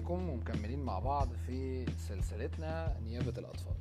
بيكم 0.00 0.28
ومكملين 0.28 0.80
مع 0.84 0.98
بعض 0.98 1.32
في 1.46 1.86
سلسلتنا 1.98 2.96
نيابة 3.00 3.34
الأطفال. 3.38 3.74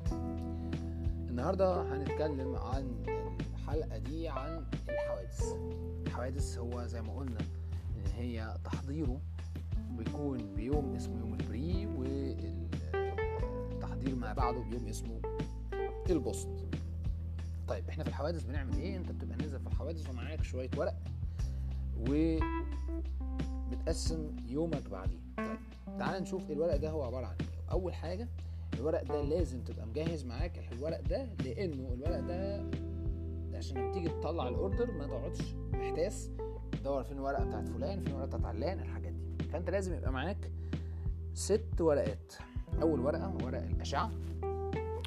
النهاردة 1.29 1.96
هنتكلم 1.96 2.55
عن 2.55 3.03
الحلقة 3.53 3.97
دي 3.97 4.28
عن 4.29 4.65
الحوادث. 4.90 5.44
الحوادث 6.08 6.58
هو 6.58 6.85
زي 6.85 7.01
ما 7.01 7.13
قلنا 7.13 7.40
إن 7.97 8.05
هي 8.15 8.58
تحضيره 8.63 9.21
بيكون 9.97 10.55
بيوم 10.55 10.96
اسمه 10.96 11.19
يوم 11.19 11.33
البري 11.33 11.85
والتحضير 13.72 14.15
ما 14.15 14.33
بعده 14.33 14.60
بيوم 14.60 14.88
اسمه 14.88 15.22
البوست. 16.09 16.49
طيب 17.67 17.90
إحنا 17.90 18.04
في 18.04 18.09
الحوادث 18.09 18.44
بنعمل 18.44 18.77
إيه؟ 18.77 18.98
أنت 18.98 19.12
بتبقى 19.12 19.38
نازل 19.38 19.59
في 19.59 19.67
الحوادث 19.67 20.09
ومعاك 20.09 20.44
شوية 20.44 20.70
ورق 20.77 20.95
و 22.09 22.38
بتقسم 23.71 24.35
يومك 24.47 24.89
بعديه 24.89 25.28
طيب 25.48 25.59
تعال 25.99 26.21
نشوف 26.21 26.52
الورق 26.52 26.75
ده 26.75 26.89
هو 26.89 27.03
عبارة 27.03 27.25
عن 27.25 27.35
إيه. 27.41 27.71
أول 27.71 27.93
حاجة 27.93 28.27
الورق 28.73 29.03
ده 29.03 29.21
لازم 29.21 29.63
تبقى 29.63 29.85
مجهز 29.88 30.25
معاك 30.25 30.59
الورق 30.71 31.02
ده 31.02 31.25
لأنه 31.45 31.93
الورق 31.93 32.20
ده 32.20 32.65
عشان 33.57 33.77
لما 33.77 33.91
تيجي 33.93 34.09
تطلع 34.09 34.48
الأوردر 34.48 34.91
ما 34.91 35.07
تقعدش 35.07 35.55
محتاس 35.73 36.29
تدور 36.71 37.03
فين 37.03 37.17
الورقة 37.17 37.43
بتاعت 37.43 37.67
فلان 37.70 37.99
فين 37.99 38.07
الورقة 38.07 38.25
بتاعت 38.27 38.45
علان 38.45 38.79
الحاجات 38.79 39.13
دي. 39.13 39.43
فأنت 39.43 39.70
لازم 39.70 39.93
يبقى 39.93 40.12
معاك 40.12 40.52
ست 41.34 41.81
ورقات. 41.81 42.34
أول 42.81 42.99
ورقة 42.99 43.34
ورق 43.43 43.62
الأشعة. 43.63 44.12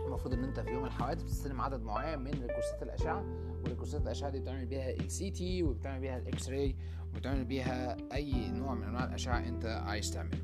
المفروض 0.06 0.34
إن 0.34 0.44
أنت 0.44 0.60
في 0.60 0.70
يوم 0.70 0.84
الحوادث 0.84 1.22
بتستلم 1.22 1.60
عدد 1.60 1.82
معين 1.82 2.18
من 2.18 2.30
ريكوستات 2.30 2.82
الأشعة. 2.82 3.24
و 3.64 3.69
request 3.69 3.98
ات 3.98 4.02
الأشعة 4.02 4.30
دي 4.30 4.40
بتعمل 4.40 4.66
بيها 4.66 4.90
ال 4.90 5.30
CT 5.30 5.62
وبتعمل 5.62 6.00
بيها 6.00 6.18
ال 6.18 6.48
X-ray 6.48 6.76
وبتعمل 7.14 7.44
بيها 7.44 7.96
أي 8.12 8.50
نوع 8.50 8.74
من 8.74 8.84
أنواع 8.84 9.04
الأشعة 9.04 9.38
أنت 9.38 9.64
عايز 9.66 10.10
تعمله. 10.10 10.38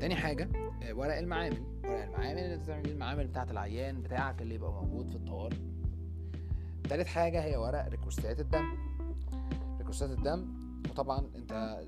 تاني 0.00 0.14
حاجة 0.14 0.48
ورق 0.92 1.16
المعامل. 1.18 1.62
ورق 1.84 2.04
المعامل 2.04 2.38
أنت 2.38 2.66
تعمل 2.66 2.82
بيه 2.82 2.90
المعامل 2.92 3.26
بتاعة 3.26 3.50
العيان 3.50 4.02
بتاعك 4.02 4.42
اللي 4.42 4.54
يبقى 4.54 4.72
موجود 4.72 5.08
في 5.10 5.16
الطوارئ. 5.16 5.56
تالت 6.88 7.06
حاجة 7.06 7.44
هي 7.44 7.56
ورق 7.56 7.88
request 7.88 8.33
ات 8.33 8.40
الدم. 8.40 8.64
request 9.78 10.06
ات 10.06 10.10
الدم 10.10 10.64
وطبعا 10.90 11.26
أنت 11.36 11.80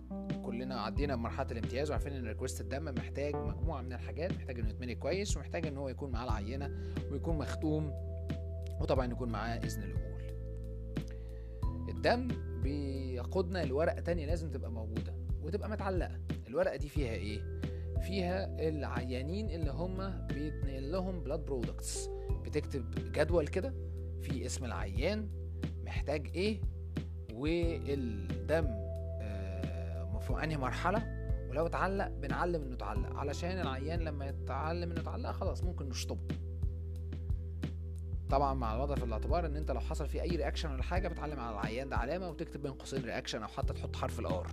كلنا 0.44 0.80
عدينا 0.80 1.16
بمرحلة 1.16 1.50
الامتياز 1.50 1.90
وعارفين 1.90 2.12
إن 2.12 2.24
request 2.26 2.60
الدم 2.60 2.84
محتاج 2.84 3.36
مجموعة 3.36 3.82
من 3.82 3.92
الحاجات 3.92 4.32
محتاج 4.32 4.58
إنه 4.58 4.68
يتملي 4.68 4.94
كويس 4.94 5.36
ومحتاج 5.36 5.66
إن 5.66 5.76
هو 5.76 5.88
يكون 5.88 6.10
معاه 6.10 6.24
العينة 6.24 6.70
ويكون 7.12 7.38
مختوم 7.38 7.92
وطبعا 8.80 9.06
يكون 9.06 9.28
معاه 9.28 9.56
إذن 9.58 9.82
القبول 9.82 10.15
الدم 11.88 12.28
بيقودنا 12.62 13.64
لورقة 13.64 14.00
تانية 14.00 14.26
لازم 14.26 14.50
تبقى 14.50 14.70
موجودة 14.72 15.14
وتبقى 15.42 15.70
متعلقة. 15.70 16.20
الورقة 16.48 16.76
دي 16.76 16.88
فيها 16.88 17.12
إيه؟ 17.12 17.60
فيها 18.00 18.68
العيانين 18.68 19.50
اللي 19.50 19.70
هم 19.70 20.26
بيتنقل 20.26 20.92
لهم 20.92 21.20
بلاد 21.22 21.44
برودكتس 21.44 22.08
بتكتب 22.44 22.90
جدول 23.12 23.46
كده 23.46 23.74
في 24.22 24.46
اسم 24.46 24.64
العيان 24.64 25.28
محتاج 25.84 26.30
إيه 26.34 26.60
والدم 27.32 28.66
في 30.20 30.44
أنهي 30.44 30.56
مرحلة. 30.56 31.16
ولو 31.50 31.66
اتعلق 31.66 32.08
بنعلم 32.08 32.62
إنه 32.62 32.74
اتعلق. 32.74 33.16
علشان 33.16 33.60
العيان 33.60 34.00
لما 34.00 34.26
يتعلم 34.26 34.90
إنه 34.90 35.00
اتعلق 35.00 35.30
خلاص 35.30 35.64
ممكن 35.64 35.88
نشطبه. 35.88 36.34
طبعا 38.30 38.54
مع 38.54 38.74
الوضع 38.74 38.94
في 38.94 39.04
الاعتبار 39.04 39.46
إن 39.46 39.56
أنت 39.56 39.70
لو 39.70 39.80
حصل 39.80 40.08
فيه 40.08 40.22
أي 40.22 40.28
reaction 40.28 40.70
ولا 40.72 40.82
حاجة 40.82 41.08
بتعلم 41.08 41.40
على 41.40 41.54
العيان 41.54 41.88
ده 41.88 41.96
علامة 41.96 42.28
وتكتب 42.30 42.62
بين 42.62 42.72
قوسين 42.72 43.04
reaction 43.04 43.42
أو 43.42 43.48
حتى 43.48 43.72
تحط 43.72 43.96
حرف 43.96 44.20
ال 44.20 44.33
R 44.33 44.46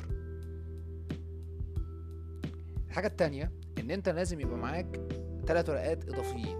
الحاجة 2.88 3.08
التانية 3.08 3.52
إن 3.80 3.92
أنت 3.92 4.10
لازم 4.10 4.40
يبقى 4.40 4.58
معاك 4.58 5.00
ثلاث 5.48 5.70
ورقات 5.70 6.10
إضافيين. 6.10 6.58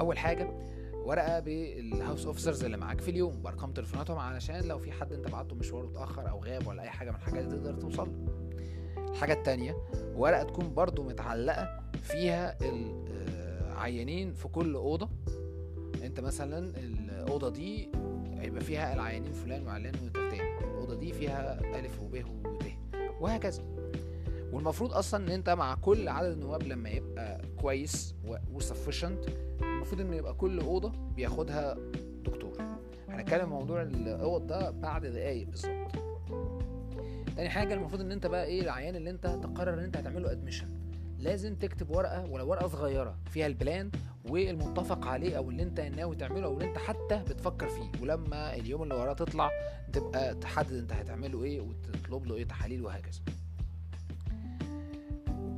أول 0.00 0.18
حاجة 0.18 0.50
ورقة 0.92 1.40
بال 1.40 1.65
house 1.65 2.26
officers 2.26 2.64
اللي 2.64 2.76
معاك 2.76 3.00
في 3.00 3.10
اليوم. 3.10 3.42
بأرقام 3.42 3.72
تليفوناتهم 3.72 4.18
علشان 4.18 4.64
لو 4.64 4.78
في 4.78 4.92
حد 4.92 5.12
أنت 5.12 5.28
بعته 5.28 5.54
مشواره 5.56 5.90
اتاخر 5.90 6.30
أو 6.30 6.44
غاب 6.44 6.66
ولا 6.66 6.82
أي 6.82 6.90
حاجة 6.90 7.10
من 7.10 7.16
الحاجات 7.16 7.44
دي 7.44 7.56
تقدر 7.56 7.74
توصل 7.74 8.08
له. 8.08 8.40
الحاجة 9.10 9.32
التانية 9.32 9.76
ورقة 10.14 10.42
تكون 10.42 10.74
برضو 10.74 11.02
متعلقة 11.02 11.80
فيها 12.02 12.56
العيانين 12.60 14.32
في 14.32 14.48
كل 14.48 14.74
أوضة. 14.74 15.08
مثلا 16.20 16.58
الأوضة 16.78 17.48
دي 17.50 17.88
هيبقى 18.38 18.60
فيها 18.60 18.94
العيانين 18.94 19.32
فلان 19.32 19.66
وعلان 19.66 19.94
وترتان 20.04 20.40
الأوضة 20.70 20.94
دي 20.94 21.12
فيها 21.12 21.60
ألف 21.80 22.00
وب 22.02 22.14
وت. 22.44 22.64
وهكذا. 23.20 23.62
والمفروض 24.52 24.92
أصلا 24.92 25.24
إن 25.26 25.30
أنت 25.30 25.50
مع 25.50 25.74
كل 25.74 26.08
عدد 26.08 26.32
النواب 26.32 26.62
لما 26.62 26.88
يبقى 26.88 27.40
كويس 27.60 28.14
و 28.52 28.59
sufficient 28.59 29.24
المفروض 29.62 30.00
إن 30.00 30.12
يبقى 30.12 30.34
كل 30.34 30.60
أوضة 30.60 30.92
بياخدها 31.16 31.76
دكتور. 32.24 32.58
هنتكلم 33.08 33.48
موضوع 33.48 33.82
الأوض 33.82 34.46
ده 34.46 34.70
بعد 34.70 35.06
دقايق 35.06 35.46
بالظبط. 35.48 35.90
تاني 37.36 37.48
حاجة 37.48 37.74
المفروض 37.74 38.00
إن 38.00 38.12
أنت 38.12 38.26
بقى 38.26 38.44
إيه 38.44 38.60
العيان 38.62 38.96
اللي 38.96 39.10
أنت 39.10 39.26
تقرر 39.26 39.74
إن 39.74 39.78
أنت 39.84 39.96
هتعمله 39.96 40.32
admission 40.32 40.68
لازم 41.20 41.54
تكتب 41.54 41.90
ورقة 41.90 42.24
ولو 42.30 42.48
ورقة 42.48 42.68
صغيرة 42.68 43.16
فيها 43.30 43.46
ال 43.46 43.55
plan 43.55 43.90
والمتفق 44.28 45.06
عليه 45.06 45.36
أو 45.36 45.50
اللي 45.50 45.62
أنت 45.62 45.80
ناوي 45.80 46.16
تعمله 46.16 46.44
أو 46.46 46.52
اللي 46.54 46.64
أنت 46.64 46.78
حتى 46.78 47.22
بتفكر 47.28 47.68
فيه. 47.68 47.90
ولما 48.02 48.54
اليوم 48.54 48.82
اللي 48.82 48.94
وراه 48.94 49.12
تطلع 49.12 49.50
تبقى 49.92 50.34
تحدد 50.34 50.72
أنت 50.72 50.92
هتعمله 50.92 51.44
إيه 51.44 51.60
وتطلب 51.60 52.26
له 52.26 52.34
إيه 52.36 52.44
تحاليل 52.44 52.82
وهكذا. 52.84 53.20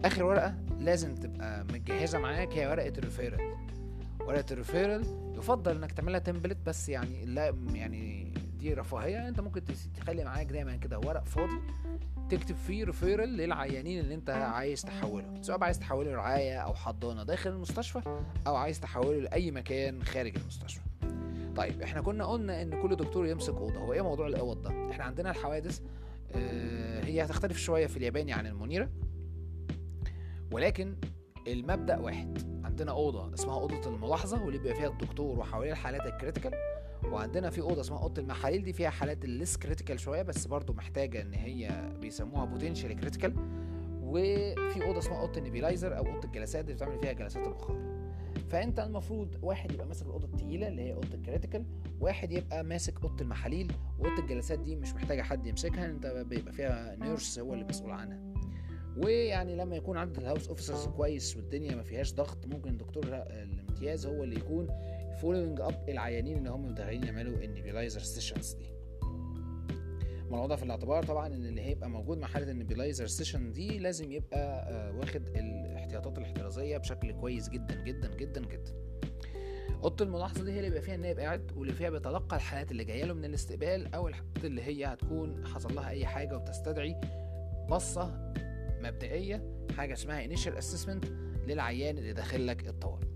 آخر 0.04 0.24
ورقة 0.24 0.54
لازم 0.78 1.14
تبقى 1.14 1.64
متجهزه 1.64 2.18
معاك 2.18 2.52
هي 2.58 2.66
ورقة 2.66 2.92
ال 2.98 3.04
referral 3.04 3.54
ورقة 4.20 4.44
ال 4.50 4.56
referral 4.56 5.02
يفضل 5.38 5.76
إنك 5.76 5.92
تعملها 5.92 6.18
template 6.20 6.58
بس 6.66 6.88
يعني 6.88 7.24
لا 7.24 7.54
يعني 7.74 8.32
دي 8.58 8.74
رفاهية. 8.74 9.28
أنت 9.28 9.40
ممكن 9.40 9.62
تخلي 9.96 10.24
معاك 10.24 10.46
دايما 10.46 10.76
كده 10.76 10.98
ورق 10.98 11.24
فاضي 11.24 11.60
تكتب 12.32 12.56
فيه 12.56 12.84
referral 12.84 13.28
للعيانين 13.28 14.00
اللي 14.00 14.14
انت 14.14 14.30
عايز 14.30 14.82
تحوله. 14.82 15.42
سواء 15.42 15.64
عايز 15.64 15.78
تحوله 15.78 16.14
رعايه 16.14 16.58
أو 16.58 16.74
حضانة 16.74 17.22
داخل 17.22 17.50
المستشفى 17.50 18.02
أو 18.46 18.56
عايز 18.56 18.80
تحوله 18.80 19.18
لأي 19.20 19.50
مكان 19.50 20.02
خارج 20.02 20.36
المستشفى. 20.36 20.80
طيب 21.56 21.82
إحنا 21.82 22.00
كنا 22.00 22.24
قلنا 22.24 22.62
إن 22.62 22.82
كل 22.82 22.96
دكتور 22.96 23.26
يمسك 23.26 23.54
أوضة. 23.54 23.78
هو 23.78 23.92
إيه 23.92 24.02
موضوع 24.02 24.26
الأوض 24.26 24.62
ده؟ 24.62 24.90
إحنا 24.90 25.04
عندنا 25.04 25.30
الحوادث 25.30 25.80
آه 26.32 27.04
هي 27.04 27.24
هتختلف 27.24 27.56
شوية 27.58 27.86
في 27.86 27.96
الياباني 27.96 28.32
عن 28.32 28.46
المنيرة. 28.46 28.88
ولكن 30.52 30.96
المبدأ 31.48 31.98
واحد. 31.98 32.38
عندنا 32.64 32.90
أوضة 32.92 33.34
اسمها 33.34 33.54
أوضة 33.54 33.94
الملاحظة 33.94 34.42
واللي 34.44 34.58
بيبقى 34.58 34.74
فيها 34.74 34.88
الدكتور 34.88 35.38
وحواليه 35.38 35.72
الحالات 35.72 36.06
ال 36.06 36.11
critical 36.11 36.52
وعندنا 37.04 37.50
في 37.50 37.60
أوضة 37.60 37.80
اسمها 37.80 38.02
أوضة 38.02 38.22
المحاليل 38.22 38.62
دي 38.64 38.72
فيها 38.72 38.90
حالات 38.90 39.24
ال 39.24 39.31
less 39.31 39.56
critical 39.56 40.00
شوية 40.00 40.22
بس 40.22 40.46
برضو 40.46 40.72
محتاجة 40.72 41.22
إن 41.22 41.34
هي 41.34 41.92
بيسموها 42.00 42.44
potential 42.44 42.96
critical 43.00 43.34
وفي 44.02 44.84
أوضة 44.86 44.98
اسمها 44.98 45.20
أوضة 45.20 45.38
ال 45.38 45.44
nebulizer 45.44 45.96
أو 45.96 46.06
أوضة 46.06 46.24
الجلسات 46.24 46.64
اللي 46.64 46.74
بتعمل 46.74 46.98
فيها 46.98 47.12
جلسات 47.12 47.46
البخار. 47.46 48.02
فأنت 48.50 48.80
المفروض 48.80 49.28
واحد 49.42 49.72
يبقى 49.72 49.86
ماسك 49.86 50.06
الأوضة 50.06 50.24
الثقيله 50.34 50.68
اللي 50.68 50.82
هي 50.82 50.94
أوضة 50.94 51.14
ال 51.14 51.20
critical 51.20 51.64
واحد 52.00 52.32
يبقى 52.32 52.64
ماسك 52.64 53.02
أوضة 53.02 53.22
المحاليل. 53.22 53.72
واوضه 53.98 54.22
الجلسات 54.22 54.58
دي 54.58 54.76
مش 54.76 54.94
محتاجة 54.94 55.22
حد 55.22 55.46
يمسكها 55.46 55.86
أنت 55.86 56.06
بيبقى 56.06 56.52
فيها 56.52 56.96
nurse 56.96 57.38
هو 57.38 57.54
اللي 57.54 57.64
مسؤول 57.64 57.90
عنها. 57.90 58.18
ويعني 58.96 59.56
لما 59.56 59.76
يكون 59.76 59.96
عدد 59.98 60.16
ال 60.18 60.23
house 60.23 60.48
officers 60.48 60.86
كويس 60.86 61.36
والدنيا 61.36 61.74
ما 61.76 61.82
فيهاش 61.82 62.14
ضغط 62.14 62.46
ممكن 62.46 62.70
الدكتور 62.70 63.04
الامتياز 63.06 64.06
هو 64.06 64.24
اللي 64.24 64.36
يكون 64.36 64.68
following 65.20 65.60
up 65.60 65.88
العيانين 65.88 66.38
اللي 66.38 66.50
هم 66.50 66.74
داخلين 66.74 67.04
يعملوا 67.04 67.38
ال 67.44 67.50
nebulizer 67.50 68.00
sessions 68.00 68.52
دي. 68.52 68.66
الوضع 70.26 70.56
في 70.56 70.62
الاعتبار 70.62 71.02
طبعا 71.02 71.26
إن 71.26 71.46
اللي 71.46 71.60
هيبقى 71.60 71.90
موجود 71.90 72.18
مع 72.18 72.26
حاله 72.26 72.50
ال 72.50 72.56
nebulizer 72.56 73.06
session 73.06 73.52
دي 73.52 73.78
لازم 73.78 74.12
يبقى 74.12 74.38
آه 74.70 74.96
واخد 74.96 75.22
الاحتياطات 75.36 76.18
الاحترازية 76.18 76.76
بشكل 76.78 77.12
كويس 77.12 77.48
جدا 77.48 77.84
جدا 77.84 78.14
جدا 78.16 78.40
جدا. 78.40 78.72
أوضة 79.84 80.04
الملاحظة 80.04 80.44
دي 80.44 80.52
هي 80.52 80.56
اللي 80.58 80.68
بيبقى 80.68 80.82
فيها 80.82 80.94
النائب 80.94 81.18
قاعد 81.18 81.52
واللي 81.56 81.72
فيها 81.72 81.90
بيتلقى 81.90 82.36
الحالات 82.36 82.70
اللي 82.70 82.84
جاية 82.84 83.04
له 83.04 83.14
من 83.14 83.24
الاستقبال 83.24 83.94
أو 83.94 84.08
الحالات 84.08 84.44
اللي 84.44 84.62
هي 84.62 84.84
هتكون 84.84 85.46
حصل 85.46 85.74
لها 85.74 85.88
أي 85.90 86.06
حاجة 86.06 86.36
وبتستدعي 86.36 86.96
بصة 87.70 88.32
مبدئية 88.80 89.66
حاجة 89.76 89.92
اسمها 89.92 90.24
initial 90.24 90.56
assessment 90.58 91.04
للعيان 91.46 91.98
اللي 91.98 92.12
داخل 92.12 92.46
لك 92.46 92.68
الطوارئ. 92.68 93.06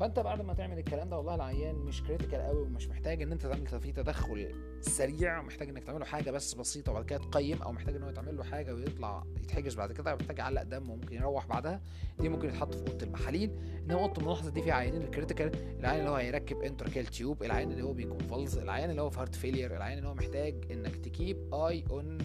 فانت 0.00 0.18
بعد 0.18 0.40
ما 0.40 0.54
تعمل 0.54 0.78
الكلام 0.78 1.08
ده 1.08 1.16
والله 1.16 1.34
العيان 1.34 1.74
مش 1.74 2.02
critical 2.02 2.40
قوي 2.40 2.62
ومش 2.62 2.88
محتاج 2.88 3.22
إن 3.22 3.32
أنت 3.32 3.46
تعمل 3.46 3.80
فيه 3.80 3.92
تدخل 3.92 4.54
سريع 4.80 5.40
ومحتاج 5.40 5.68
إنك 5.68 5.84
تعمل 5.84 5.98
له 5.98 6.04
حاجة 6.04 6.30
بس 6.30 6.54
بسيطة 6.54 6.92
وبعد 6.92 7.04
كده 7.04 7.18
تقيم 7.18 7.62
أو 7.62 7.72
محتاج 7.72 7.96
إن 7.96 8.02
هو 8.02 8.08
يتعمل 8.10 8.36
له 8.36 8.44
حاجة 8.44 8.74
ويطلع 8.74 9.24
يتحجز 9.42 9.74
بعد 9.74 9.92
كده 9.92 10.14
محتاج 10.14 10.38
يعلق 10.38 10.62
دم 10.62 10.90
وممكن 10.90 11.16
يروح 11.16 11.46
بعدها 11.46 11.80
دي 12.18 12.28
ممكن 12.28 12.48
يتحط 12.48 12.74
في 12.74 12.92
أوضة 12.92 13.06
المحاليل. 13.06 13.50
انما 13.86 14.00
أوضة 14.00 14.20
الملاحظة 14.22 14.50
دي 14.50 14.62
فيها 14.62 14.74
عيانين 14.74 15.02
ال 15.02 15.07
critical 15.07 15.50
العيان 15.80 15.98
اللي 16.00 16.10
هو 16.10 16.14
هيركب 16.14 16.62
endotracheal 16.62 17.06
tube 17.06 17.42
العيان 17.42 17.70
اللي 17.72 17.82
هو 17.82 17.92
بيكون 17.92 18.18
failure 18.18 18.58
العيان 18.58 18.90
اللي 18.90 19.02
هو 19.02 19.10
في 19.10 19.20
heart 19.20 19.34
failure 19.34 19.76
العيان 19.76 19.98
اللي 19.98 20.08
هو 20.08 20.14
محتاج 20.14 20.54
إنك 20.72 20.96
تكيب 20.96 21.54
eye 21.54 21.84
on، 21.90 22.18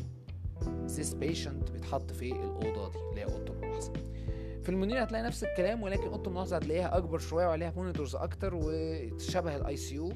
sick 0.87 1.13
patient 1.13 1.71
بيتحط 1.71 2.11
في 2.11 2.31
الأوضة 2.31 2.91
دي 2.91 2.97
اللي 3.09 3.21
هي 3.21 3.25
أوضة 3.25 3.53
الملاحظة. 3.53 3.93
في 4.63 4.69
المنير 4.69 5.03
هتلاقي 5.03 5.23
نفس 5.23 5.43
الكلام 5.43 5.83
ولكن 5.83 6.07
أوضة 6.07 6.27
الملاحظة 6.29 6.55
هتلاقيها 6.55 6.97
أكبر 6.97 7.17
شوية 7.19 7.45
وعليها 7.47 7.73
monitors 7.77 8.15
أكتر 8.15 8.55
وشبه 8.55 9.55
ال 9.55 9.77
ICU 9.77 10.11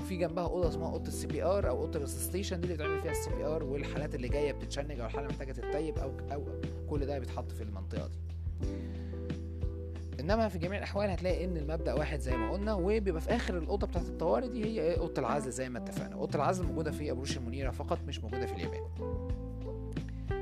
وفي 0.00 0.16
جنبها 0.16 0.44
أوضة 0.44 0.68
اسمها 0.68 0.90
أوضة 0.90 1.08
ال 1.08 1.26
CPR 1.26 1.68
أو 1.68 1.80
أوضة 1.80 1.96
ال 1.96 2.01
resuscitation 2.01 2.60
دي 2.60 2.64
اللي 2.66 2.74
بتعمل 2.76 3.00
فيها 3.02 3.10
ال 3.10 3.30
CPR 3.30 3.64
والحالات 3.64 4.14
اللي 4.14 4.28
جاية 4.28 4.52
بتتشنج 4.52 5.00
أو 5.00 5.06
الحالة 5.06 5.28
محتاجة 5.28 5.52
تتتيوب 5.52 5.98
أو 5.98 6.10
أو 6.32 6.44
كل 6.90 7.06
ده 7.06 7.18
بيتحط 7.18 7.52
في 7.52 7.62
المنطقة 7.62 8.06
دي. 8.08 8.18
إنما 10.20 10.48
في 10.48 10.58
جميع 10.58 10.78
الأحوال 10.78 11.10
هتلاقي 11.10 11.44
إن 11.44 11.56
المبدأ 11.56 11.92
واحد 11.94 12.20
زي 12.20 12.36
ما 12.36 12.50
قلنا 12.52 12.74
وبيبقى 12.74 13.20
في 13.20 13.30
آخر 13.36 13.58
الأوضة 13.58 13.86
بتاعت 13.86 14.06
الطوارئ 14.06 14.48
دي 14.48 14.64
هي 14.64 14.98
أوضة 14.98 15.20
العزل 15.20 15.50
زي 15.50 15.68
ما 15.68 15.78
اتفقنا. 15.78 16.14
أوضة 16.14 16.36
العزل 16.36 16.64
موجودة 16.66 16.90
في 16.90 17.10
أبو 17.10 17.20
الريش 17.20 17.36
المنيرة 17.36 17.70
فقط 17.70 17.98
مش 18.06 18.20
موجودة 18.20 18.46
في 18.46 18.52
اليابان. 18.52 18.80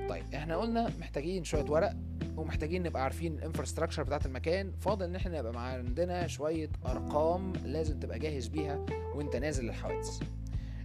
طيب 0.09 0.25
إحنا 0.35 0.57
قلنا 0.57 0.91
محتاجين 1.01 1.45
شوية 1.45 1.65
ورق. 1.69 1.93
ومحتاجين 2.37 2.83
نبقى 2.83 3.03
عارفين 3.03 3.33
ال 3.33 3.38
infrastructure 3.38 4.03
بتاعت 4.03 4.27
المكان. 4.27 4.73
فاضل 4.81 5.05
إن 5.05 5.17
إحنا 5.17 5.39
يبقى 5.39 5.73
عندنا 5.73 6.27
شوية 6.27 6.69
أرقام 6.87 7.53
لازم 7.65 8.01
تبقى 8.01 8.19
جاهز 8.19 8.47
بيها 8.49 8.87
وأنت 9.15 9.37
نازل 9.37 9.65
للحوادث. 9.65 10.23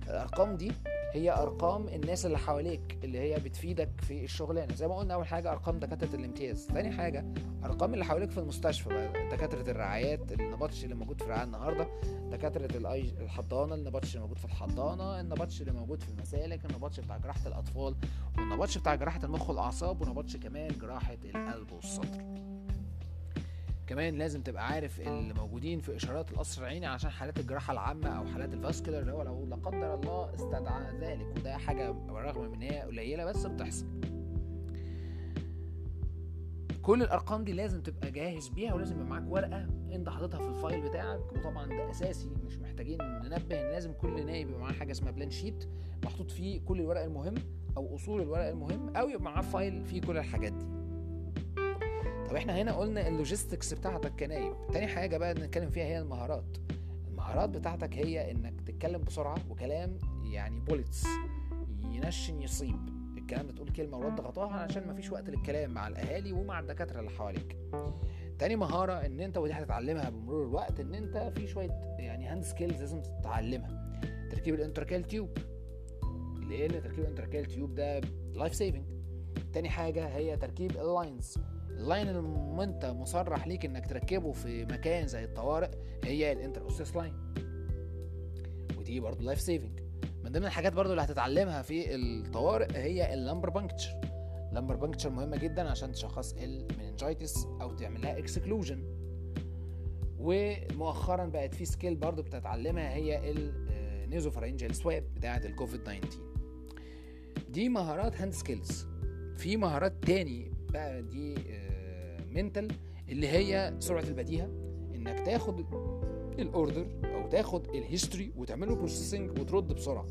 الأرقام 0.10 0.57
دي 0.57 0.72
هي 1.13 1.31
أرقام 1.31 1.88
الناس 1.88 2.25
اللي 2.25 2.38
حواليك 2.38 2.97
اللي 3.03 3.19
هي 3.19 3.39
بتفيدك 3.39 3.89
في 4.01 4.23
الشغلانه 4.23 4.75
زي 4.75 4.88
ما 4.88 4.97
قلنا 4.97 5.13
أول 5.13 5.27
حاجة 5.27 5.51
أرقام 5.51 5.79
دكاترة 5.79 6.15
الامتياز. 6.15 6.67
ثاني 6.67 6.91
حاجة 6.91 7.25
أرقام 7.63 7.94
اللي 7.94 8.06
حواليك 8.06 8.31
في 8.31 8.38
المستشفى 8.38 8.89
بقى. 8.89 9.29
دكاترة 9.29 9.71
الرعايات 9.71 10.31
النبطش 10.31 10.83
اللي 10.83 10.95
موجود 10.95 11.17
في 11.19 11.25
الرعاية 11.25 11.44
النهارده 11.44 11.88
دكاترة 12.31 12.77
الاي 12.77 13.01
الحضانة 13.21 13.75
النبطش 13.75 14.09
اللي 14.09 14.21
موجود 14.21 14.38
في 14.38 14.45
الحضانة 14.45 15.19
النبطش 15.19 15.61
اللي 15.61 15.71
موجود 15.71 16.03
في 16.03 16.09
المسالك 16.09 16.65
النبطش 16.65 17.00
بتاع 17.00 17.17
جراحة 17.17 17.47
الأطفال 17.47 17.95
والنبطش 18.38 18.77
بتاع 18.77 18.95
جراحة 18.95 19.19
المخ 19.23 19.50
والأعصاب 19.50 20.01
ونبطش 20.01 20.38
كمان 20.38 20.67
جراحة 20.81 21.17
القلب 21.25 21.71
والصدر. 21.71 22.23
كمان 23.89 24.15
لازم 24.18 24.41
تبقى 24.41 24.68
عارف 24.68 25.00
اللي 25.01 25.33
موجودين 25.33 25.80
في 25.80 25.95
استشارات 25.95 26.31
القصر 26.31 26.62
العيني 26.62 26.86
عشان 26.86 27.09
حالات 27.09 27.39
الجراحة 27.39 27.74
العامة 27.74 28.09
أو 28.09 28.25
حالات 28.25 28.53
ال 28.54 28.59
vascular 28.59 29.01
اللي 29.01 29.12
هو 29.12 29.21
لو 29.21 29.45
لا 29.45 29.56
قدر 29.56 29.94
الله 29.94 30.33
استدعى 30.33 31.00
ذلك. 31.01 31.38
وده 31.38 31.57
حاجة 31.57 31.91
بالرغم 31.91 32.51
من 32.51 32.62
هي 32.62 32.81
قليلة 32.81 33.25
بس 33.25 33.45
بتحصل. 33.45 33.86
كل 36.81 37.01
الأرقام 37.03 37.44
دي 37.44 37.53
لازم 37.53 37.81
تبقى 37.81 38.12
جاهز 38.12 38.47
بيها 38.47 38.74
ولازم 38.74 38.95
يبقى 38.95 39.07
معاك 39.07 39.24
ورقة 39.31 39.68
أنت 39.92 40.09
حاططها 40.09 40.39
في 40.39 40.47
ال 40.48 40.56
file 40.56 40.89
بتاعك. 40.89 41.31
وطبعا 41.31 41.68
ده 41.68 41.92
أساسي 41.92 42.30
مش 42.45 42.57
محتاجين 42.57 42.97
ننبه 43.01 43.62
إن 43.62 43.71
لازم 43.71 43.94
كل 43.94 44.25
نايب 44.25 44.47
يبقى 44.50 44.62
معاه 44.62 44.74
حاجة 44.74 44.92
اسمها 44.92 45.12
plan 45.12 45.30
sheet 45.30 45.66
محطوط 46.06 46.31
فيه 46.31 46.62
كل 46.62 46.80
الورق 46.80 47.01
المهم 47.03 47.35
أو 47.77 47.95
أصول 47.95 48.21
الورق 48.21 48.47
المهم 48.47 48.95
أو 48.97 49.09
يبقى 49.09 49.21
معاه 49.21 49.42
file 49.42 49.86
فيه 49.85 50.01
كل 50.01 50.18
الحاجات 50.18 50.53
دي. 50.53 50.65
طب 52.30 52.36
إحنا 52.36 52.62
هنا 52.62 52.74
قلنا 52.74 53.08
اللوجيستكس 53.08 53.74
بتاعتك 53.74 54.12
كنايب. 54.20 54.54
تاني 54.74 54.88
حاجة 54.88 55.18
بقى 55.18 55.34
نتكلم 55.34 55.70
فيها 55.70 55.84
هي 55.86 56.00
المهارات. 56.00 56.58
المهارات 57.08 57.50
بتاعتك 57.50 57.94
هي 57.94 58.31
انك 58.31 58.62
تتكلم 58.62 59.02
بسرعة 59.02 59.38
وكلام 59.50 59.98
يعني 60.24 60.60
بوليتس 60.60 61.06
ينشن 61.92 62.42
يصيب. 62.42 62.90
الكلام 63.18 63.48
ده 63.48 63.54
تقول 63.54 63.70
كلمة 63.70 63.98
ورد 63.98 64.22
غطاها 64.22 64.54
علشان 64.54 64.88
مفيش 64.88 65.12
وقت 65.12 65.30
للكلام 65.30 65.72
مع 65.72 65.88
الأهالي 65.88 66.31
ومع 66.34 66.60
الدكاترة 66.60 67.00
اللي 67.00 67.12
حواليك. 67.12 67.58
تاني 68.40 68.56
مهارة 68.56 68.94
ان 68.94 69.20
انت 69.20 69.38
ودي 69.38 69.54
هتتعلمها 69.54 70.10
بمرور 70.10 70.44
الوقت 70.48 70.80
ان 70.80 70.96
انت 70.96 71.31
في 71.36 71.48
شوية 71.48 71.96
يعني 72.00 72.28
هاند 72.28 72.44
سكيلز 72.44 72.80
لازم 72.80 73.02
تتعلمها. 73.02 74.02
تركيب 74.31 74.56
الانتركال 74.56 75.04
تيوب 75.04 75.38
لأن 76.50 76.81
تركيب 76.81 77.00
الانتركال 77.00 77.46
تيوب 77.46 77.76
ده 77.76 78.02
life 78.33 78.56
saving 78.56 78.86
تاني 79.54 79.70
حاجة 79.70 80.08
هي 80.08 80.38
تركيب 80.38 80.72
ال 80.71 80.82
lines 80.82 81.38
ال 81.80 81.85
line 81.85 82.07
اللي 82.10 82.64
انت 82.64 82.86
مصرح 82.86 83.48
ليك 83.48 83.66
إنك 83.66 83.88
تركبه 83.90 84.31
في 84.31 84.66
مكان 84.66 85.08
زي 85.08 85.24
الطوارئ 85.24 85.70
هي 86.04 86.31
ال 86.31 86.62
intraosseous 86.62 86.95
line. 86.95 87.13
ودي 88.78 89.00
برضه 89.00 89.24
life 89.24 89.42
saving 89.42 89.80
من 90.24 90.31
ضمن 90.31 90.46
الحاجات 90.46 90.74
برضه 90.74 90.92
اللي 90.92 91.02
هتتعلمها 91.02 91.62
في 91.62 91.96
الطوارئ 91.96 92.78
هي 92.78 93.14
ال 93.13 93.19
lumbar 93.19 93.50
puncture. 93.50 94.01
ال 94.50 94.53
lumbar 94.53 94.75
puncture 94.75 95.10
مهمة 95.10 95.38
جدا 95.38 95.70
عشان 95.70 95.92
تشخص 95.92 96.34
ال 96.33 96.44
meningitis 96.44 97.45
أو 97.62 97.74
تعمل 97.76 98.02
لها 98.02 98.18
exclusion 98.18 98.83
ومؤخرا 100.20 101.26
بقت 101.26 101.54
في 101.56 101.66
skill 101.66 101.95
برضه 101.96 102.24
بتتعلمها 102.24 102.94
هي 102.94 103.31
ال 104.04 104.08
nasopharyngeal 104.08 104.75
swab 104.75 105.04
بتاعة 105.16 105.42
الكوفيد 105.46 105.84
19 105.84 106.20
دي 107.50 107.70
مهارات 107.70 108.22
hand 108.21 108.33
skills 108.33 108.88
في 109.38 109.58
مهارات 109.58 109.94
تاني 110.04 110.52
بقى 110.71 111.01
دي 111.01 111.36
mental 112.31 112.68
اللي 113.10 113.27
هي 113.27 113.75
سرعة 113.80 114.04
البديهة. 114.04 114.50
إنك 114.95 115.19
تاخد 115.19 115.66
ال 116.39 116.48
order 116.48 116.88
أو 117.04 117.30
تاخد 117.30 117.68
ال 117.68 117.75
history 117.75 118.31
وتعمله 118.38 118.75
processing 118.75 119.39
وترد 119.39 119.68
بسرعة. 119.74 120.06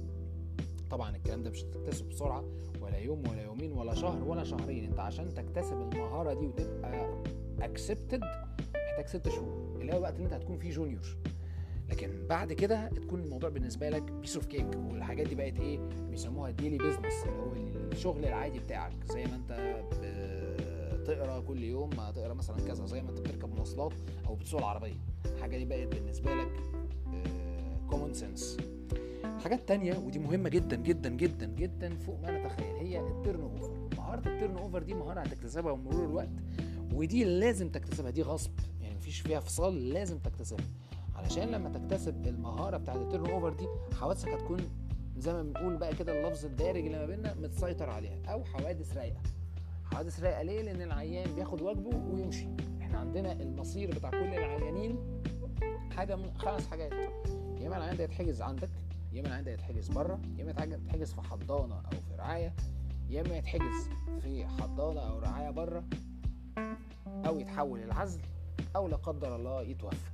طبعا 0.90 1.16
الكلام 1.16 1.42
ده 1.42 1.50
مش 1.50 1.64
هتكتسب 1.64 2.08
بسرعة 2.08 2.44
ولا 2.80 2.96
يوم 2.98 3.28
ولا 3.28 3.42
يومين 3.42 3.72
ولا 3.72 3.94
شهر 3.94 4.22
ولا 4.24 4.44
شهرين. 4.44 4.84
أنت 4.84 5.00
عشان 5.00 5.34
تكتسب 5.34 5.80
المهارة 5.80 6.34
دي 6.34 6.46
وتبقى 6.46 7.22
accepted 7.60 8.20
محتاج 8.74 9.06
ست 9.06 9.28
شهور. 9.28 9.78
اللي 9.80 9.92
هو 9.92 9.96
الوقت 9.96 10.14
اللي 10.14 10.24
أنت 10.24 10.32
هتكون 10.34 10.58
فيه 10.58 10.70
junior 10.70 11.16
لكن 11.88 12.26
بعد 12.28 12.52
كده 12.52 12.88
تكون 12.88 13.20
الموضوع 13.20 13.50
بالنسبة 13.50 13.88
لك 13.88 14.02
piece 14.02 14.36
of 14.36 14.46
cake 14.46 14.66
والحاجات 14.76 15.26
دي 15.28 15.34
بقت 15.34 15.60
إيه؟ 15.60 15.78
بيسموها 16.10 16.50
daily 16.50 16.78
business 16.78 17.24
اللي 17.26 17.36
هو 17.36 17.52
الشغل 17.92 18.24
العادي 18.24 18.58
بتاعك. 18.58 18.92
زي 19.12 19.24
ما 19.24 19.34
أنت 19.36 19.52
بتقرا 21.08 21.40
كل 21.40 21.62
يوم 21.62 21.90
تقرأ 21.90 22.34
مثلا 22.34 22.56
كذا 22.56 22.86
زي 22.86 23.02
ما 23.02 23.10
أنت 23.10 23.20
بتركب 23.20 23.54
مواصلات 23.56 23.92
أو 24.26 24.34
بتسوق 24.34 24.60
العربية. 24.60 24.96
الحاجة 25.26 25.56
دي 25.56 25.64
بقت 25.64 25.94
بالنسبة 25.94 26.34
لك 26.34 26.60
common 27.90 28.14
sense 28.14 28.56
حاجات 29.44 29.68
تانية 29.68 29.98
ودي 29.98 30.18
مهمة 30.18 30.48
جدا 30.48 30.76
جدا 30.76 31.08
جدا 31.08 31.46
جدا 31.46 31.96
فوق 31.96 32.20
ما 32.20 32.38
نتخيل 32.38 32.76
هي 32.76 33.00
ال 33.00 33.40
turnover 33.40 33.88
مهارة 33.96 34.28
ال 34.28 34.56
turnover 34.56 34.82
دي 34.82 34.94
مهارة 34.94 35.20
هتكتسبها 35.20 35.72
بمرور 35.72 36.04
الوقت 36.04 36.28
ودي 36.94 37.24
لازم 37.24 37.68
تكتسبها 37.68 38.10
دي 38.10 38.22
غصب. 38.22 38.50
يعني 38.80 38.94
مفيش 38.94 39.20
فيها 39.20 39.40
فصال 39.40 39.88
لازم 39.88 40.18
تكتسبها. 40.18 40.66
علشان 41.14 41.48
لما 41.48 41.68
تكتسب 41.78 42.26
المهارة 42.26 42.76
بتاعت 42.76 42.96
ال 42.98 43.30
turnover 43.30 43.52
دي 43.52 43.66
حوادثك 44.00 44.28
هتكون 44.28 44.60
زي 45.18 45.32
ما 45.32 45.42
بنقول 45.42 45.76
بقى 45.76 45.94
كده 45.94 46.20
اللفظ 46.26 46.44
الدارج 46.44 46.86
اللي 46.86 46.98
ما 46.98 47.06
بيننا 47.06 47.34
متسيطر 47.34 47.90
عليها 47.90 48.18
أو 48.26 48.44
حوادث 48.44 48.96
رايقة. 48.96 49.20
حوادث 49.92 50.20
رايقة 50.22 50.42
ليه؟ 50.42 50.62
لأن 50.62 50.82
العيان 50.82 51.34
بياخد 51.34 51.62
واجبه 51.62 51.96
ويمشي. 52.12 52.48
إحنا 52.80 52.98
عندنا 52.98 53.32
المصير 53.32 53.90
بتاع 53.90 54.10
كل 54.10 54.16
العيانين 54.16 55.22
حاجة 55.96 56.16
من 56.16 56.30
خمس 56.38 56.66
حاجات. 56.66 56.92
يا 57.60 57.66
إما 57.66 57.76
العيان 57.76 57.96
ده 57.96 58.04
يتحجز 58.04 58.42
عندك 58.42 58.70
يا 59.12 59.20
إما 59.20 59.28
العيان 59.28 59.44
ده 59.44 59.50
يتحجز 59.52 59.88
بره 59.88 60.20
يا 60.38 60.42
إما 60.42 60.74
يتحجز 60.74 61.12
في 61.12 61.20
حضانة 61.22 61.74
أو 61.74 61.90
في 61.90 62.14
رعاية 62.18 62.52
يا 63.10 63.20
إما 63.20 63.36
يتحجز 63.36 63.88
في 64.20 64.46
حضانة 64.46 65.00
أو 65.00 65.18
رعاية 65.18 65.50
بره 65.50 65.84
أو 67.08 67.38
يتحول 67.38 67.82
لعزل 67.82 68.20
أو 68.76 68.88
لا 68.88 68.96
قدر 68.96 69.36
الله 69.36 69.62
يتوفى. 69.62 70.10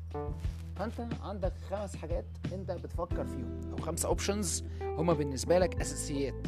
فأنت 0.76 1.08
عندك 1.22 1.52
خمس 1.70 1.96
حاجات 1.96 2.24
أنت 2.52 2.70
بتفكر 2.70 3.24
فيهم. 3.26 3.60
أو 3.70 3.76
خمسه 3.76 4.08
options 4.08 4.64
هما 4.82 5.12
بالنسبة 5.12 5.58
لك 5.58 5.80
أساسيات. 5.80 6.46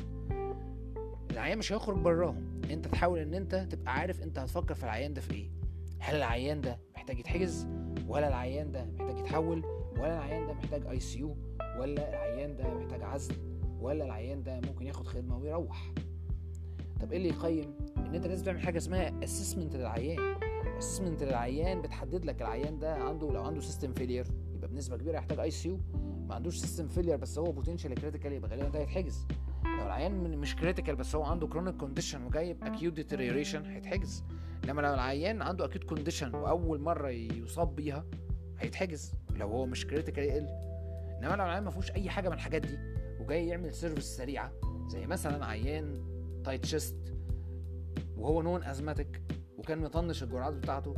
العيان 1.31 1.59
مش 1.59 1.73
هيخرج 1.73 1.99
براهم. 1.99 2.46
انت 2.71 2.89
تحاول 2.89 3.19
ان 3.19 3.35
انت 3.35 3.55
تبقى 3.55 3.93
عارف 3.95 4.23
انت 4.23 4.39
هتفكر 4.39 4.75
في 4.75 4.85
العيان 4.85 5.15
ده 5.15 5.21
في 5.21 5.35
إيه. 5.35 5.51
هل 5.99 6.17
العيان 6.17 6.61
ده 6.61 6.79
محتاج 6.95 7.19
يتحجز؟ 7.19 7.67
ولا 8.09 8.29
العيان 8.29 8.73
ده 8.73 8.85
محتاج 8.85 9.19
يتحول؟ 9.19 9.63
ولا 9.99 10.15
العيان 10.17 10.47
ده 10.47 10.53
محتاج 10.53 10.87
ICU 10.87 11.37
ولا 11.79 12.09
العيان 12.09 12.57
ده 12.57 12.75
محتاج 12.75 13.03
عزل؟ 13.03 13.35
ولا 13.81 14.05
العيان 14.05 14.43
ده 14.43 14.61
ممكن 14.61 14.87
ياخد 14.87 15.07
خدمة 15.07 15.39
ويروح؟ 15.39 15.93
طب 17.01 17.13
إيه 17.13 17.19
اللي 17.19 17.29
يقيم 17.29 17.75
ان 17.97 18.15
انت 18.15 18.27
لازم 18.27 18.45
تعمل 18.45 18.61
حاجة 18.61 18.79
اسمها 18.79 19.25
assessment 19.25 19.77
للعيان؟ 19.77 20.37
assessment 20.79 21.23
للعيان 21.23 21.83
بتحدد 21.83 22.25
لك 22.25 22.43
العيان 22.43 22.79
ده 22.79 22.95
عنده 22.95 23.31
لو 23.33 23.43
عنده 23.45 23.61
system 23.61 23.93
failure 23.93 24.27
يبقى 24.55 24.69
بنسبة 24.69 24.97
كبيرة 24.97 25.17
يحتاج 25.17 25.39
ICU 25.41 25.81
ما 26.29 26.35
عندوش 26.35 26.57
system 26.59 26.89
failure 26.89 27.17
بس 27.17 27.39
هو 27.39 27.53
potential 27.53 27.95
critical 27.95 28.33
يبقى 28.33 28.51
غالبا 28.51 28.69
ده 28.69 28.79
هيتحجز. 28.79 29.27
لو 29.79 29.87
العيان 29.87 30.39
مش 30.39 30.57
critical 30.57 30.97
بس 30.97 31.15
هو 31.15 31.23
عنده 31.23 31.47
chronic 31.47 31.77
condition 31.77 32.23
وجايب 32.25 32.65
acute 32.65 32.93
deterioration 32.95 33.65
هيتحجز. 33.67 34.25
انما 34.65 34.81
لو 34.81 34.95
العيان 34.95 35.43
عنده 35.43 35.65
acute 35.65 35.85
condition 35.85 36.35
وأول 36.35 36.81
مرة 36.81 37.09
يصاب 37.09 37.77
بيها 37.77 38.05
هيتحجز. 38.59 39.13
لو 39.31 39.49
هو 39.49 39.67
مش 39.67 39.87
critical 39.87 40.25
يقل. 40.25 40.47
إنما 41.19 41.37
لو 41.37 41.45
العيان 41.45 41.65
ما 41.65 41.71
فيهوش 41.71 41.91
أي 41.91 42.11
حاجة 42.11 42.29
من 42.29 42.35
الحاجات 42.35 42.63
دي 42.63 42.79
وجاي 43.21 43.47
يعمل 43.49 43.75
service 43.75 44.05
سريعة 44.05 44.53
زي 44.89 45.07
مثلا 45.07 45.47
عيان 45.47 46.05
tight 46.45 46.65
chest 46.67 47.15
وهو 48.17 48.43
known 48.43 48.65
asthmatic 48.65 49.23
وكان 49.59 49.79
مطنش 49.79 50.23
الجرعات 50.23 50.55
بتاعته 50.55 50.95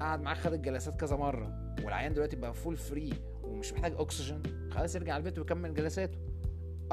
قعد 0.00 0.20
معاه 0.20 0.34
خد 0.34 0.52
الجلسات 0.52 1.00
كذا 1.00 1.16
مرة 1.16 1.74
والعيان 1.84 2.14
دلوقتي 2.14 2.36
بقى 2.36 2.54
full 2.54 2.76
free 2.76 3.12
ومش 3.42 3.72
محتاج 3.72 3.92
اكسجين 3.98 4.42
خلاص 4.70 4.94
يرجع 4.94 5.16
البيت 5.16 5.38
ويكمل 5.38 5.74
جلساته. 5.74 6.18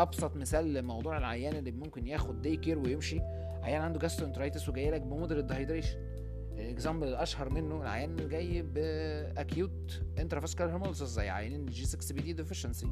أبسط 0.01 0.35
مثال 0.35 0.73
لموضوع 0.73 1.17
العيان 1.17 1.55
اللي 1.55 1.71
ممكن 1.71 2.07
ياخد 2.07 2.41
day 2.41 2.57
care 2.57 2.79
ويمشي. 2.79 3.19
عيان 3.63 3.81
عنده 3.81 3.99
gastroenteritis 3.99 4.69
وجاي 4.69 4.91
لك 4.91 5.01
ب 5.01 5.06
moderate 5.06 5.45
dehydration 5.45 5.97
ال 6.51 6.58
example 6.58 7.07
الأشهر 7.07 7.49
منه 7.49 7.81
العيان 7.81 8.09
اللي 8.11 8.27
جاي 8.29 8.61
ب 8.61 8.84
acute 8.84 10.01
intravascular 10.17 10.73
hemolysis 10.73 11.07
زي 11.09 11.29
عيانين 11.29 11.65
G6PD 11.65 12.33
deficiency 12.33 12.87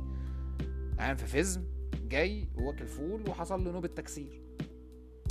عيان 1.00 1.16
في 1.16 1.26
favism 1.26 1.64
جاي 2.08 2.48
واكل 2.56 2.88
فول 2.88 3.30
وحصل 3.30 3.64
له 3.66 3.72
نوبة 3.72 3.88
تكسير. 3.88 4.42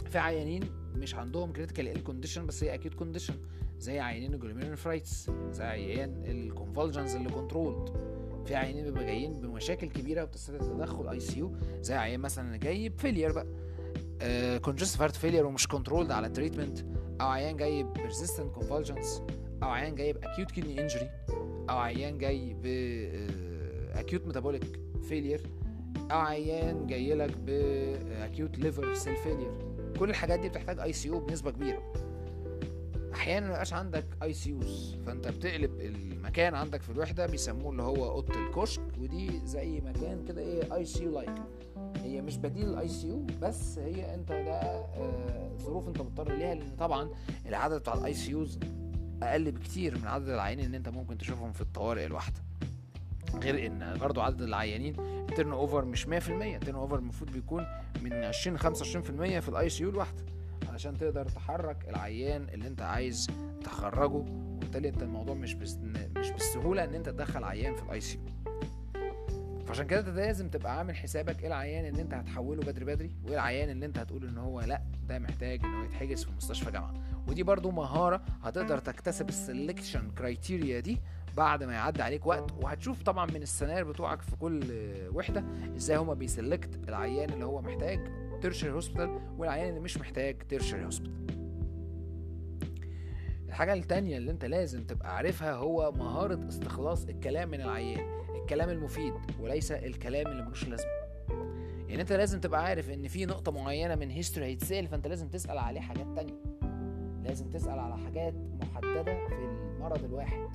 في 0.06 0.18
عيانين 0.18 0.62
مش 0.94 1.14
عندهم 1.14 1.52
critical 1.52 1.88
ال 1.88 2.04
condition 2.04 2.46
بس 2.46 2.64
هي 2.64 2.74
acute 2.74 2.94
condition 2.94 3.34
زي 3.78 4.00
عيانين 4.00 4.34
ال 4.34 4.39
glomerulonephritis 4.39 5.30
زي 5.50 5.64
عيان 5.64 6.22
ال 6.26 6.33
convulsions 6.33 7.14
اللي 7.16 7.28
controlled 7.30 7.88
في 8.48 8.54
عيانين 8.56 8.84
بيبقى 8.84 9.04
جايين 9.04 9.40
بمشاكل 9.40 9.88
كبيرة 9.88 10.22
وبتستدعي 10.22 10.60
تدخل 10.60 11.08
ICU 11.08 11.52
زي 11.80 11.94
عيان 11.94 12.20
مثلا 12.20 12.56
جاي 12.56 12.88
ب 12.88 12.94
failure 12.94 13.32
بقى. 13.32 13.46
congestive 14.60 15.02
heart 15.02 15.16
failure 15.16 15.46
ومش 15.46 15.68
controlled 15.68 16.10
على 16.10 16.28
treatment 16.28 16.78
أو 17.20 17.26
عيان 17.28 17.56
جاي 17.56 17.82
ب 17.82 17.88
persistent 17.88 18.52
convulsions 18.54 19.22
أو 19.62 19.68
عيان 19.68 19.94
جاي 19.94 20.12
ب 20.12 20.18
acute 20.18 20.50
kidney 20.50 20.80
injury 20.80 21.10
أو 21.70 21.78
عيان 21.78 22.18
جاي 22.18 22.54
ب 22.62 22.66
acute 23.98 24.26
metabolic 24.26 24.80
failure 25.08 25.42
أو 26.10 26.18
عيان 26.18 26.86
جاي 26.86 27.14
لك 27.14 27.36
ب 27.36 27.56
acute 27.56 28.58
liver 28.58 28.94
cell 28.94 29.16
failure 29.16 29.50
كل 29.98 30.10
الحاجات 30.10 30.40
دي 30.40 30.48
بتحتاج 30.48 30.80
ICU 30.80 31.20
بنسبة 31.20 31.50
كبيرة. 31.50 31.92
أحيانا 33.14 33.48
ما 33.48 33.64
عندك 33.72 34.06
ICUs 34.22 34.96
فأنت 35.06 35.28
بتقلب 35.28 35.80
المكان 36.28 36.54
عندك 36.54 36.82
في 36.82 36.90
الوحدة 36.90 37.26
بيسموه 37.26 37.70
اللي 37.70 37.82
هو 37.82 38.10
أوضة 38.10 38.34
الكشك 38.34 38.82
ودي 38.98 39.40
زي 39.44 39.80
مكان 39.80 40.24
كده 40.28 40.40
إيه 40.40 40.74
ICU 40.74 41.04
like 41.04 41.34
هي 41.96 42.22
مش 42.22 42.36
بديل 42.36 42.68
ال 42.68 42.88
ICU 42.88 43.26
بس 43.42 43.78
هي 43.78 44.14
أنت 44.14 44.28
ده 44.32 44.60
آه 44.60 45.50
ظروف 45.58 45.88
أنت 45.88 46.00
مضطر 46.00 46.32
ليها 46.32 46.54
لأن 46.54 46.76
طبعا 46.78 47.10
العدد 47.46 47.80
بتاع 47.80 47.94
ال 47.94 48.14
ICUs 48.14 48.58
أقل 49.22 49.52
بكتير 49.52 49.98
من 49.98 50.06
عدد 50.06 50.28
العيانين 50.28 50.66
اللي 50.66 50.76
أنت 50.76 50.88
ممكن 50.88 51.18
تشوفهم 51.18 51.52
في 51.52 51.60
الطوارئ 51.60 52.06
الواحدة. 52.06 52.40
غير 53.34 53.66
إن 53.66 53.98
برضو 54.00 54.20
عدد 54.20 54.42
العيانين 54.42 54.94
ال 55.00 55.52
turnover 55.52 55.84
مش 55.84 56.06
100% 56.06 56.08
ال 56.10 56.74
turnover 56.76 56.98
المفروض 56.98 57.30
بيكون 57.30 57.66
من 58.02 58.12
20 58.12 58.58
25% 58.58 58.62
في 59.40 59.48
ال 59.48 59.68
ICU 59.68 59.90
الواحدة. 59.90 60.22
علشان 60.68 60.98
تقدر 60.98 61.24
تحرك 61.28 61.88
العيان 61.88 62.46
اللي 62.48 62.66
انت 62.66 62.82
عايز 62.82 63.26
تخرجه. 63.64 64.12
وبالتالي 64.12 64.88
انت 64.88 65.02
الموضوع 65.02 65.34
مش 65.34 65.54
بس 65.54 65.76
مش 66.16 66.30
بالسهولة 66.30 66.84
ان 66.84 66.94
انت 66.94 67.08
تدخل 67.08 67.44
عيان 67.44 67.74
في 67.74 67.82
الاي 67.82 68.00
سي 68.00 68.18
فعشان 69.66 69.86
كده 69.86 70.00
انت 70.00 70.08
لازم 70.08 70.48
تبقى 70.48 70.78
عامل 70.78 70.96
حسابك 70.96 71.40
إيه 71.40 71.46
العيان 71.46 71.84
اللي 71.84 72.02
انت 72.02 72.14
هتحوله 72.14 72.62
بدري 72.62 72.84
بدري 72.84 73.10
وايه 73.24 73.34
العيان 73.34 73.70
اللي 73.70 73.86
انت 73.86 73.98
هتقول 73.98 74.24
ان 74.28 74.38
هو 74.38 74.60
لا 74.60 74.82
ده 75.08 75.18
محتاج 75.18 75.64
ان 75.64 75.74
هو 75.74 75.84
يتحجز 75.84 76.24
في 76.24 76.30
مستشفى 76.36 76.70
جامعة. 76.70 76.94
ودي 77.28 77.42
برضو 77.42 77.70
مهارة 77.70 78.22
هتقدر 78.42 78.78
تكتسب 78.78 79.28
ال 79.28 79.36
selection 79.36 80.10
criteria 80.10 80.80
دي 80.80 80.98
بعد 81.36 81.64
ما 81.64 81.72
يعدي 81.72 82.02
عليك 82.02 82.26
وقت. 82.26 82.52
وهتشوف 82.52 83.02
طبعا 83.02 83.26
من 83.26 83.42
السناير 83.42 83.84
بتوعك 83.84 84.22
في 84.22 84.36
كل 84.36 84.60
وحدة 85.14 85.44
إزاي 85.76 85.96
هما 85.96 86.14
بي 86.14 86.33
select 86.33 86.88
العيان 86.88 87.30
اللي 87.32 87.44
هو 87.44 87.62
محتاج 87.62 87.98
tertiary 88.40 88.72
hospital 88.72 89.20
والعيان 89.38 89.68
اللي 89.68 89.80
مش 89.80 89.98
محتاج 89.98 90.38
tertiary 90.48 90.84
hospital 90.84 91.18
الحاجة 93.48 93.72
التانية 93.72 94.16
اللي 94.16 94.30
انت 94.30 94.44
لازم 94.44 94.84
تبقى 94.84 95.16
عارفها 95.16 95.54
هو 95.54 95.92
مهارة 95.92 96.48
استخلاص 96.48 97.04
الكلام 97.04 97.48
من 97.50 97.60
العيان 97.60 98.18
الكلام 98.42 98.70
المفيد 98.70 99.14
وليس 99.40 99.72
الكلام 99.72 100.26
اللي 100.26 100.42
ملوش 100.42 100.68
لازمة. 100.68 100.90
يعني 101.88 102.02
انت 102.02 102.12
لازم 102.12 102.40
تبقى 102.40 102.64
عارف 102.64 102.90
ان 102.90 103.08
في 103.08 103.26
نقطة 103.26 103.52
معينة 103.52 103.94
من 103.94 104.10
history 104.10 104.46
هيتسأل 104.46 104.88
فانت 104.88 105.06
لازم 105.06 105.28
تسأل 105.28 105.58
عليه 105.58 105.80
حاجات 105.80 106.06
تانية. 106.16 106.34
لازم 107.24 107.50
تسأل 107.50 107.78
على 107.78 107.98
حاجات 107.98 108.34
محددة 108.34 109.26
في 109.28 109.34
المرض 109.34 110.04
الواحد 110.04 110.48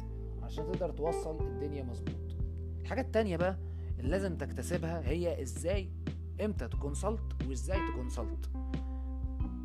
عشان 0.43 0.71
تقدر 0.71 0.91
توصل 0.91 1.41
الدنيا 1.47 1.83
مظبوط. 1.83 2.35
الحاجة 2.81 3.01
التانية 3.01 3.37
بقى 3.37 3.57
اللي 3.99 4.11
لازم 4.11 4.37
تكتسبها 4.37 5.01
هي 5.09 5.41
إزاي 5.41 5.89
إمتى 6.41 6.67
ت 6.67 6.74
consult 6.74 7.21
وازاي 7.47 7.77
ت 7.91 7.98
consult. 7.98 8.49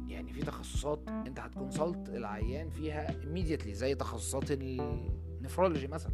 يعني 0.08 0.32
في 0.32 0.42
تخصصات 0.42 1.00
انت 1.08 1.40
هت 1.40 1.55
consult 1.55 2.08
العيان 2.08 2.70
فيها 2.70 3.06
immediately 3.06 3.68
زي 3.68 3.94
تخصصات 3.94 4.44
ال 4.50 4.62
nephrology 4.62 5.86
مثلا. 5.86 6.12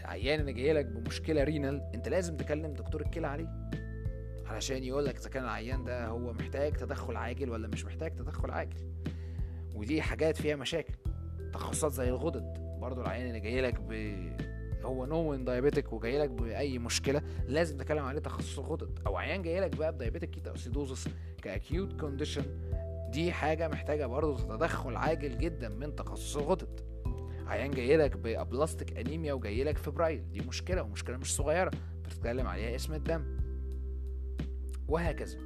العيان 0.00 0.40
اللي 0.40 0.52
جاي 0.52 0.72
لك 0.72 0.86
بمشكلة 0.86 1.44
renal 1.44 1.90
انت 1.94 2.08
لازم 2.08 2.36
تكلم 2.36 2.72
دكتور 2.72 3.00
الكلى 3.00 3.26
عليه. 3.26 3.70
علشان 4.46 4.84
يقول 4.84 5.04
لك 5.04 5.16
إذا 5.16 5.28
كان 5.28 5.44
العيان 5.44 5.84
ده 5.84 6.06
هو 6.06 6.32
محتاج 6.32 6.72
تدخل 6.72 7.16
عاجل 7.16 7.50
ولا 7.50 7.68
مش 7.68 7.84
محتاج 7.84 8.14
تدخل 8.16 8.50
عاجل. 8.50 8.92
ودي 9.74 10.02
حاجات 10.02 10.36
فيها 10.36 10.56
مشاكل. 10.56 10.94
تخصصات 11.52 11.92
زي 11.92 12.08
الغدد 12.08 12.52
برضو 12.80 13.00
العيان 13.00 13.26
اللي 13.26 13.40
جاي 13.40 13.60
لك 13.60 13.80
ب 13.80 13.92
هو 14.84 15.06
non 15.06 15.44
diabetic 15.44 15.92
وجاي 15.92 16.18
لك 16.18 16.30
بأي 16.30 16.78
مشكلة 16.78 17.22
لازم 17.48 17.76
تتكلم 17.78 18.04
عليه 18.04 18.20
تخصص 18.20 18.58
الغدد 18.58 18.98
أو 19.06 19.16
عيان 19.16 19.42
جاي 19.42 19.60
لك 19.60 19.76
بقى 19.76 19.92
ب 19.92 19.96
diabetic 19.96 20.30
ketoacidosis 20.30 21.08
ك 21.42 21.52
acute 21.52 22.00
condition 22.00 22.42
دي 23.10 23.32
حاجة 23.32 23.68
محتاجة 23.68 24.06
برضه 24.06 24.56
تدخل 24.56 24.96
عاجل 24.96 25.38
جدا 25.38 25.68
من 25.68 25.96
تخصص 25.96 26.36
الغدد 26.36 26.80
عيان 27.46 27.70
جاي 27.70 27.96
لك 27.96 28.16
ب 28.16 28.25
aplastic 28.25 28.98
anemia 28.98 29.32
وجاي 29.32 29.64
لك 29.64 29.78
febrile. 29.78 30.30
دي 30.30 30.40
مشكلة 30.40 30.82
ومشكلة 30.82 31.16
مش 31.16 31.36
صغيرة. 31.36 31.70
بتتكلم 32.04 32.46
عليها 32.46 32.74
قسم 32.76 32.94
الدم. 32.94 33.24
وهكذا. 34.88 35.38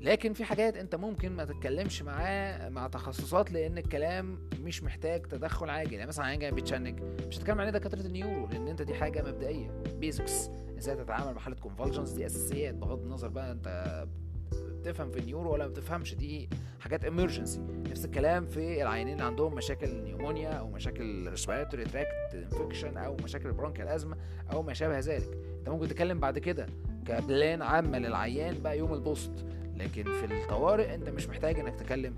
لكن 0.00 0.32
في 0.32 0.44
حاجات 0.44 0.76
انت 0.76 0.94
ممكن 0.94 1.32
ما 1.32 1.44
تتكلمش 1.44 2.02
معاه 2.02 2.68
مع 2.68 2.86
تخصصات 2.88 3.52
لأن 3.52 3.78
الكلام 3.78 4.38
مش 4.60 4.82
محتاج 4.82 5.22
تدخل 5.22 5.70
عاجل. 5.70 5.92
يعني 5.92 6.06
مثلا 6.06 6.24
عيان 6.24 6.38
جاي 6.38 6.50
بيتشنج. 6.50 7.00
مش 7.28 7.38
هتتكلم 7.38 7.60
عليه 7.60 7.70
دكاترة 7.70 8.00
ال 8.00 8.08
neuro 8.08 8.46
لأن 8.46 8.68
أنت 8.68 8.82
دي 8.82 8.94
حاجة 8.94 9.22
مبدئية. 9.22 9.70
basics 10.00 10.50
إزاي 10.78 10.96
تتعامل 10.96 11.34
مع 11.34 11.40
حالة 11.40 11.56
convulsions 11.56 12.10
دي 12.10 12.26
أساسيات. 12.26 12.74
بغض 12.74 13.02
النظر 13.02 13.28
بقى 13.28 13.52
أنت 13.52 14.06
بتفهم 14.52 15.10
في 15.10 15.18
ال 15.18 15.24
neuro 15.24 15.52
ولا 15.52 15.64
ما 15.66 15.70
بتفهمش. 15.70 16.14
دي 16.14 16.48
حاجات 16.80 17.04
emergency 17.04 17.60
نفس 17.60 18.04
الكلام 18.04 18.46
في 18.46 18.82
العيانين 18.82 19.12
اللي 19.12 19.24
عندهم 19.24 19.54
مشاكل 19.54 20.02
pneumonia 20.04 20.50
أو 20.50 20.70
مشاكل 20.70 21.28
respiratory 21.28 21.84
tract 21.84 22.34
infection 22.34 22.96
أو 22.96 23.16
مشاكل 23.24 23.52
bronchial 23.52 23.88
asthma 23.88 24.16
أو 24.52 24.62
ما 24.62 24.72
شابه 24.72 24.98
ذلك. 24.98 25.38
أنت 25.58 25.68
ممكن 25.68 25.88
تتكلم 25.88 26.20
بعد 26.20 26.38
كده 26.38 26.66
ك 27.06 27.17
plan 27.17 27.62
عامة 27.62 27.98
للعيان 27.98 28.62
بقى 28.62 28.78
يوم 28.78 28.94
ال 28.94 29.02
post. 29.02 29.44
لكن 29.78 30.04
في 30.04 30.24
الطوارئ 30.24 30.94
انت 30.94 31.08
مش 31.08 31.28
محتاج 31.28 31.58
انك 31.60 31.74
تكلم 31.74 32.14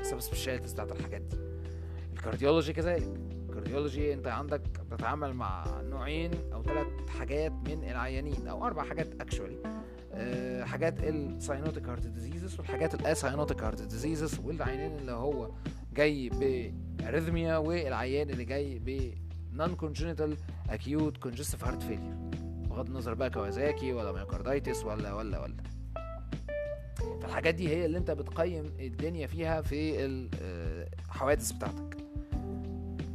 ال 0.00 0.20
subspecialties 0.20 0.72
بتاعت 0.72 0.92
الحاجات 0.92 1.20
دي. 1.20 1.36
ال 2.12 2.17
cardiology 2.17 2.72
كذلك. 2.72 3.08
ال 3.48 3.54
cardiology 3.54 4.14
انت 4.14 4.26
عندك 4.26 4.60
بتتعامل 4.90 5.34
مع 5.34 5.80
نوعين 5.82 6.30
أو 6.52 6.62
ثلاث 6.62 6.86
حاجات 7.08 7.52
من 7.52 7.84
العيانين 7.90 8.46
أو 8.48 8.66
أربع 8.66 8.82
حاجات 8.84 9.20
actually 9.20 9.56
أه 10.14 10.64
حاجات 10.64 10.94
ال 11.04 11.13
cyanotic 11.13 11.88
heart 11.88 12.06
diseases 12.06 12.58
والحاجات 12.58 12.94
ال 12.94 13.01
acyanotic 13.01 13.62
heart 13.62 13.82
diseases 13.82 14.38
والعيانين 14.44 14.98
اللي 14.98 15.12
هو 15.12 15.50
جاي 15.92 16.28
ب 16.98 17.03
arrhythmia 17.03 17.56
والعيان 17.56 18.30
اللي 18.30 18.44
جاي 18.44 18.78
ب 18.78 19.14
non 19.52 19.74
congenital 19.74 20.36
acute 20.70 21.16
congestive 21.16 21.64
heart 21.64 21.82
failure 21.82 22.14
بغض 22.70 22.86
النظر 22.86 23.14
بقى 23.14 23.30
كوازاكي 23.30 23.92
ولا 23.92 24.12
myocarditis 24.12 24.84
ولا 24.84 25.12
ولا 25.14 25.40
ولا. 25.42 25.56
فالحاجات 27.22 27.54
دي 27.54 27.68
هي 27.68 27.86
اللي 27.86 27.98
انت 27.98 28.10
بتقيم 28.10 28.72
الدنيا 28.80 29.26
فيها 29.26 29.60
في 29.60 30.04
الحوادث 30.04 31.52
بتاعتك. 31.52 31.96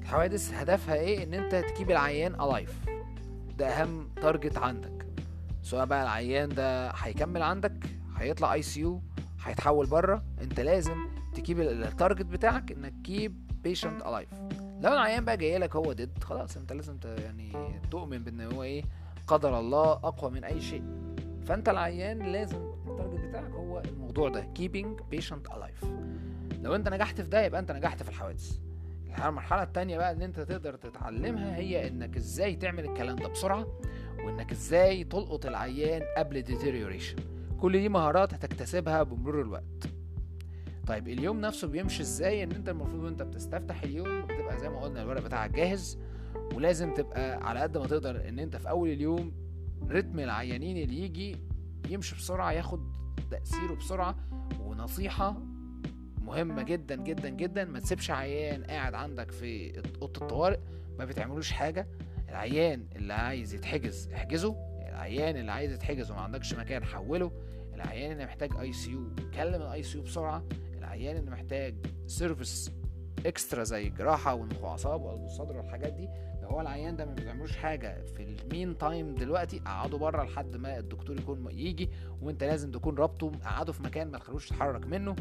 الحوادث 0.02 0.54
هدفها 0.54 0.96
إيه؟ 0.96 1.24
ان 1.24 1.34
انت 1.34 1.56
تجيب 1.56 1.92
العيان 1.92 2.34
alive 2.42 2.80
ده 3.58 3.68
اهم 3.68 4.10
target 4.22 4.58
عندك. 4.58 5.06
سواء 5.64 5.86
بقى 5.86 6.04
العيان 6.04 6.50
ده 6.50 6.90
هيكمل 6.90 7.42
عندك 7.42 7.74
هيطلع 8.18 8.54
ICU 8.54 9.02
هيتحول 9.44 9.86
بره. 9.86 10.24
انت 10.42 10.60
لازم 10.60 11.08
تجيب 11.36 11.62
ال 11.62 11.71
target 11.71 12.26
بتاعك 12.26 12.72
انك 12.72 12.94
تجيب 13.04 13.52
patient 13.64 14.02
alive 14.02 14.30
لو 14.82 14.94
العيان 14.94 15.26
بقى 15.26 15.38
جاي 15.38 15.58
لك 15.58 15.76
هو 15.76 15.94
dead 15.94 16.24
خلاص 16.24 16.58
انت 16.58 16.74
لازم 16.74 16.98
يعني 17.06 17.52
تؤمن 17.92 18.18
بان 18.24 18.42
هو 18.54 18.64
إيه؟ 18.64 18.84
قدر 19.28 19.60
الله 19.60 19.92
اقوى 19.92 20.32
من 20.32 20.44
اي 20.44 20.62
شيء. 20.62 20.84
فانت 21.46 21.70
العيان 21.70 22.20
لازم 22.32 22.72
ال 23.00 23.03
target 23.03 23.26
بتاعك 23.26 23.52
هو 23.52 23.80
الموضوع 23.80 24.30
ده 24.30 24.48
keeping 24.60 25.16
patient 25.16 25.52
alive. 25.54 25.86
لو 26.62 26.76
انت 26.76 26.90
نجحت 26.90 27.22
في 27.22 27.30
ده 27.30 27.46
يبقى 27.46 27.60
انت 27.60 27.72
نجحت 27.72 28.04
في 28.04 28.10
الحوادث. 28.10 28.58
المرحلة 29.26 29.64
التانية 29.64 29.98
بقى 29.98 30.12
اللي 30.12 30.26
انت 30.26 30.40
تقدر 30.40 30.76
تتعلمها 30.76 31.56
هي 31.56 31.88
انك 31.88 32.18
إزاي 32.18 32.56
تعمل 32.56 32.86
الكلام 32.86 33.16
ده 33.16 33.28
بسرعة 33.28 33.68
وانك 34.26 34.52
إزاي 34.52 35.04
تلقط 35.04 35.46
العيان 35.46 36.02
قبل 36.18 36.44
deterioration. 36.46 37.22
كل 37.62 37.72
دي 37.72 37.90
مهارات 37.90 38.34
هتكتسبها 38.34 39.04
بمرور 39.04 39.42
الوقت. 39.42 39.64
طيب 40.88 41.08
اليوم 41.08 41.42
نفسه 41.42 41.68
بيمشي 41.68 42.02
إزاي؟ 42.04 42.44
ان 42.44 42.52
انت 42.52 42.70
المفروض 42.70 43.04
وانت 43.04 43.22
بتستفتح 43.24 43.84
اليوم 43.84 44.22
بتبقى 44.26 44.58
زي 44.60 44.70
ما 44.70 44.82
قلنا 44.82 45.02
الورق 45.02 45.22
بتاعك 45.22 45.50
جاهز 45.52 45.98
ولازم 46.54 46.94
تبقى 46.94 47.48
على 47.50 47.60
قد 47.60 47.78
ما 47.78 47.88
تقدر 47.88 48.30
ان 48.30 48.40
انت 48.40 48.56
في 48.56 48.70
اول 48.70 48.90
اليوم 48.90 49.32
رتم 49.90 50.20
العيانين 50.20 50.78
اللي 50.78 51.02
يجي 51.02 51.36
يمشي 51.90 52.16
بسرعة 52.16 52.52
ياخد 52.52 52.92
تأثيره 53.32 53.74
بسرعة. 53.74 54.16
ونصيحة 54.60 55.38
مهمة 56.22 56.64
جدا 56.64 56.96
جدا 56.96 57.30
جدا 57.30 57.66
ما 57.66 57.80
تسيبش 57.80 58.12
عيان 58.12 58.64
قاعد 58.64 58.94
عندك 58.94 59.32
في 59.32 59.78
أوضة 60.02 60.22
الطوارئ 60.22 60.60
ما 61.00 61.06
بتعملوش 61.06 61.52
حاجة. 61.52 61.88
العيان 62.30 62.88
اللي 62.96 63.14
عايز 63.14 63.54
يتحجز 63.54 64.10
احجزه. 64.14 64.56
العيان 64.90 65.38
اللي 65.38 65.52
عايز 65.52 65.72
يتحجز 65.72 66.12
وما 66.12 66.22
عندكش 66.22 66.54
مكان 66.54 66.84
حوله. 66.84 67.32
العيان 67.74 68.12
اللي 68.12 68.26
محتاج 68.26 68.50
ICU 68.60 69.10
كلم 69.34 69.62
ال 69.62 69.84
ICU 69.84 70.04
بسرعة. 70.04 70.44
العيان 70.78 71.18
اللي 71.18 71.32
محتاج 71.32 71.76
service 72.08 72.72
extra 73.26 73.64
زي 73.64 73.90
جراحة 73.90 74.34
والمخ 74.34 74.64
واعصاب 74.64 75.02
وقلب 75.02 75.24
الصدر 75.26 75.58
والحاجات 75.58 75.94
دي. 75.94 76.10
لو 76.48 76.54
هو 76.54 76.62
العيان 76.62 76.96
ده 76.98 77.06
ما 77.06 77.14
بيعملوش 77.14 77.58
حاجة 77.58 78.02
في 78.16 78.24
ال 78.24 78.78
meantime 78.78 79.16
دلوقتي 79.16 79.60
قعدوا 79.60 80.00
بره 80.00 80.24
لحد 80.24 80.58
ما 80.58 80.78
الدكتور 80.78 81.18
يكون 81.20 81.48
يجي 81.52 81.90
وانت 82.22 82.44
لازم 82.44 82.72
تكون 82.72 82.96
رابطه 82.98 83.32
قعده 83.44 83.72
في 83.72 83.84
مكان 83.84 84.12
ما 84.12 84.18
تخلوش 84.18 84.52
يتحرك 84.52 84.86
منه. 84.88 85.16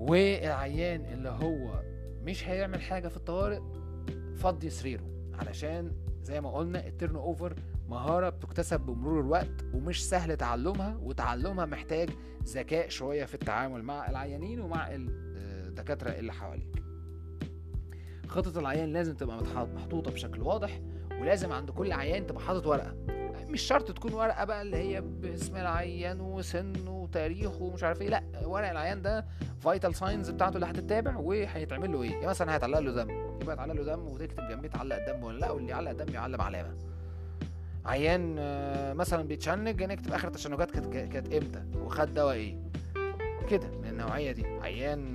والعيان 0.00 1.04
اللي 1.04 1.28
هو 1.28 1.82
مش 2.22 2.48
هيعمل 2.48 2.82
حاجة 2.82 3.08
في 3.08 3.16
الطوارئ 3.16 3.60
فضي 4.36 4.70
سريره 4.70 5.04
علشان 5.34 5.92
زي 6.22 6.40
ما 6.40 6.50
قلنا 6.50 6.86
ال 6.86 7.16
turnover 7.16 7.54
مهارة 7.88 8.28
بتكتسب 8.28 8.80
بمرور 8.80 9.20
الوقت 9.20 9.64
ومش 9.74 10.08
سهل 10.08 10.36
تعلمها 10.36 10.96
وتعلمها 11.02 11.66
محتاج 11.66 12.10
ذكاء 12.44 12.88
شوية 12.88 13.24
في 13.24 13.34
التعامل 13.34 13.82
مع 13.82 14.10
العيانين 14.10 14.60
ومع 14.60 14.88
الدكاترة 14.90 16.10
اللي 16.10 16.32
حواليك. 16.32 16.83
خطة 18.28 18.58
العيان 18.60 18.92
لازم 18.92 19.14
تبقى 19.14 19.42
محطوطة 19.74 20.10
بشكل 20.10 20.42
واضح 20.42 20.80
ولازم 21.20 21.52
عند 21.52 21.70
كل 21.70 21.92
عيان 21.92 22.26
تبقى 22.26 22.42
حاطط 22.42 22.66
ورقة. 22.66 22.94
مش 23.48 23.62
شرط 23.62 23.92
تكون 23.92 24.12
ورقة 24.14 24.44
بقى 24.44 24.62
اللي 24.62 24.76
هي 24.76 25.00
باسم 25.00 25.56
العيان 25.56 26.20
وسنه 26.20 26.90
وتاريخه 27.02 27.62
ومش 27.62 27.84
عارف 27.84 28.02
إيه 28.02 28.08
لأ 28.08 28.22
ورق 28.44 28.70
العيان 28.70 29.02
ده 29.02 29.24
vital 29.60 29.94
signs 29.94 30.30
بتاعته 30.30 30.54
اللي 30.54 30.66
هتتابع 30.66 31.16
وهيتعمل 31.16 31.92
له 31.92 32.02
إيه. 32.02 32.10
يعني 32.10 32.26
مثلا 32.26 32.54
هيتعلق 32.54 32.78
له 32.78 32.92
دم 33.04 33.10
يبقى 33.42 33.54
يتعلق 33.54 33.74
له 33.74 33.82
دم 33.84 34.06
وتكتب 34.08 34.48
جنبيه 34.48 34.68
تعلق 34.68 34.96
الدم 34.96 35.24
ولا 35.24 35.38
لأ 35.38 35.50
واللي 35.50 35.70
يعلق 35.70 35.92
دم 35.92 36.14
يعلم 36.14 36.40
علامة. 36.40 36.74
عيان 37.86 38.36
مثلا 38.96 39.22
بيتشنج 39.22 39.82
نكتب 39.82 40.12
آخر 40.12 40.28
تشنجات 40.28 40.70
كانت 40.70 41.34
إمتى 41.34 41.62
وخد 41.78 42.14
دواء 42.14 42.34
إيه. 42.34 42.56
كده 43.50 43.66
من 43.82 43.88
النوعية 43.88 44.32
دي. 44.32 44.46
عيان 44.46 45.13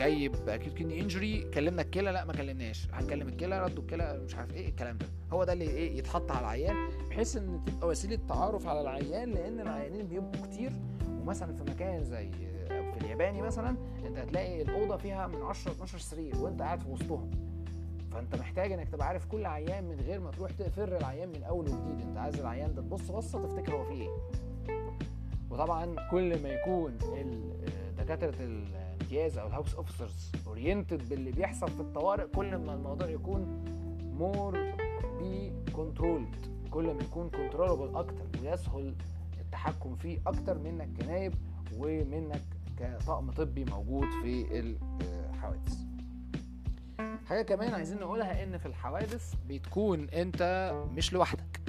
جاي 0.00 0.28
ب 0.28 0.36
acute 0.36 0.74
kidney 0.74 1.00
injury 1.00 1.50
كلمنا 1.54 1.82
الكلى 1.82 2.10
لا 2.12 2.24
ما 2.24 2.32
كلمناش. 2.32 2.88
هنكلم 2.92 3.28
الكلى 3.28 3.62
ردوا 3.64 3.82
الكلى 3.82 4.20
مش 4.24 4.34
عارف 4.34 4.54
إيه 4.54 4.68
الكلام 4.68 4.98
ده. 4.98 5.06
هو 5.32 5.44
ده 5.44 5.52
اللي 5.52 5.64
إيه 5.70 5.98
يتحط 5.98 6.30
على 6.30 6.40
العيان 6.40 6.76
بحيث 7.10 7.36
إن 7.36 7.60
تبقى 7.66 7.88
وسيلة 7.88 8.18
تعارف 8.28 8.66
على 8.66 8.80
العيان 8.80 9.30
لأن 9.30 9.60
العيانين 9.60 10.06
بيبقوا 10.06 10.46
كتير. 10.46 10.72
ومثلا 11.08 11.52
في 11.56 11.62
مكان 11.70 12.04
زي 12.04 12.30
في 12.68 12.96
الياباني 13.00 13.42
مثلا 13.42 13.76
أنت 14.06 14.18
هتلاقي 14.18 14.62
الأوضة 14.62 14.96
فيها 14.96 15.26
من 15.26 15.42
10 15.42 15.72
12 15.72 15.98
سرير 15.98 16.36
وأنت 16.36 16.62
قاعد 16.62 16.80
في 16.80 16.88
وسطهم. 16.90 17.30
فأنت 18.12 18.34
محتاج 18.36 18.72
إنك 18.72 18.88
تبقى 18.88 19.06
عارف 19.06 19.26
كل 19.26 19.46
عيان 19.46 19.84
من 19.84 20.00
غير 20.00 20.20
ما 20.20 20.30
تروح 20.30 20.50
تفر 20.50 20.96
العيان 20.96 21.28
من 21.28 21.42
أول 21.42 21.68
وجديد. 21.68 22.06
أنت 22.08 22.18
عايز 22.18 22.40
العيان 22.40 22.74
ده 22.74 22.82
تبص 22.82 23.10
بصة 23.10 23.42
تفتكر 23.46 23.74
هو 23.74 23.84
فيه 23.84 24.02
إيه. 24.02 24.10
وطبعا 25.50 25.96
كل 26.10 26.42
ما 26.42 26.48
يكون 26.48 26.98
دكاترة 27.98 28.34
الامتياز 29.10 29.38
أو 29.38 29.46
ال 29.46 29.51
house 29.51 29.74
officers 29.74 30.32
oriented 30.46 31.08
باللي 31.08 31.30
بيحصل 31.32 31.68
في 31.68 31.80
الطوارئ 31.80 32.26
كل 32.26 32.56
ما 32.56 32.74
الموضوع 32.74 33.08
يكون 33.08 33.64
more 34.18 34.58
be 35.18 35.52
controlled 35.72 36.36
كل 36.70 36.84
ما 36.84 37.02
يكون 37.02 37.30
controllable 37.30 37.96
أكتر 37.96 38.26
ويسهل 38.42 38.94
التحكم 39.40 39.96
فيه 39.96 40.18
أكتر 40.26 40.58
منك 40.58 40.88
كنايب 41.00 41.34
ومنك 41.76 42.42
كطقم 42.78 43.30
طبي 43.30 43.64
موجود 43.64 44.06
في 44.22 44.58
الحوادث. 45.30 45.78
حاجة 47.26 47.42
كمان 47.42 47.74
عايزين 47.74 47.98
نقولها 47.98 48.44
إن 48.44 48.58
في 48.58 48.66
الحوادث 48.66 49.34
بتكون 49.48 50.08
أنت 50.08 50.72
مش 50.92 51.12
لوحدك. 51.12 51.60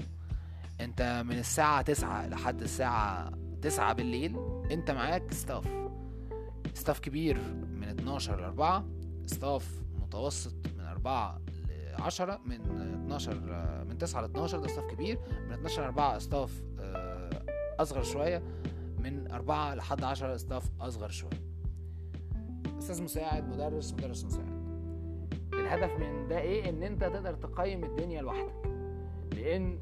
أنت 0.82 1.24
من 1.26 1.40
الساعة 1.40 1.82
تسعة 1.82 2.28
لحد 2.28 2.62
الساعة 2.62 3.32
تسعة 3.62 3.94
بالليل 3.94 4.36
أنت 4.72 4.92
معاك 4.92 5.34
staff 5.34 5.81
staff 6.74 7.00
كبير 7.00 7.38
من 7.72 7.84
12 7.84 8.42
ل 8.42 8.44
4 8.44 8.86
staff 9.26 9.82
متوسط 10.02 10.56
من 10.78 10.86
4 10.86 11.42
ل 11.98 12.02
10 12.02 12.40
من 12.46 12.62
12 12.62 13.34
من 13.90 13.98
9 13.98 14.22
ل 14.22 14.26
12 14.26 14.60
ده 14.60 14.68
staff 14.68 14.86
كبير 14.86 15.20
من 15.48 15.54
12 15.54 15.82
ل 15.82 15.86
4 15.86 16.20
staff 16.20 16.64
اصغر 17.80 18.04
شوية 18.04 18.44
من 19.00 19.32
4 19.32 19.76
لحد 19.76 20.04
10 20.04 20.38
staff 20.38 20.70
اصغر 20.82 21.10
شوية. 21.10 21.42
أستاذ 22.80 23.04
مساعد 23.04 23.48
مدرس 23.50 23.94
مدرس 23.94 24.26
مساعد. 24.26 24.62
الهدف 25.54 25.92
من 26.00 26.28
ده 26.28 26.40
إيه؟ 26.40 26.70
إن 26.70 26.84
أنت 26.84 27.02
تقدر 27.02 27.34
تقيم 27.34 27.84
الدنيا 27.84 28.22
لوحدك. 28.22 28.54
لأن 29.36 29.80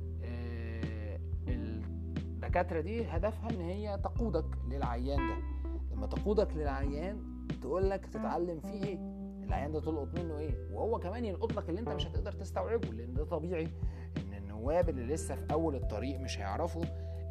الدكاترة 1.47 2.81
دي 2.81 3.05
هدفها 3.05 3.49
إن 3.49 3.61
هي 3.61 3.97
تقودك 4.03 4.45
للعيان 4.67 5.17
ده. 5.17 5.35
لما 5.99 6.07
تقودك 6.07 6.53
للعيان 6.55 7.47
تقول 7.61 7.89
لك 7.89 8.05
تتعلم 8.05 8.59
فيه 8.59 8.83
إيه؟ 8.83 8.97
العيان 9.43 9.71
ده 9.71 9.79
تلقط 9.81 10.19
منه 10.19 10.37
إيه؟ 10.39 10.67
وهو 10.71 10.99
كمان 10.99 11.25
يلقط 11.25 11.53
لك 11.53 11.69
اللي 11.69 11.79
أنت 11.79 11.89
مش 11.89 12.07
هتقدر 12.07 12.31
تستوعبه 12.31 12.87
لأن 12.89 13.13
ده 13.13 13.23
طبيعي 13.23 13.67
إن 14.17 14.33
النواب 14.33 14.89
اللي 14.89 15.13
لسه 15.13 15.35
في 15.35 15.53
أول 15.53 15.75
الطريق 15.75 16.19
مش 16.19 16.39
هيعرفوا 16.39 16.83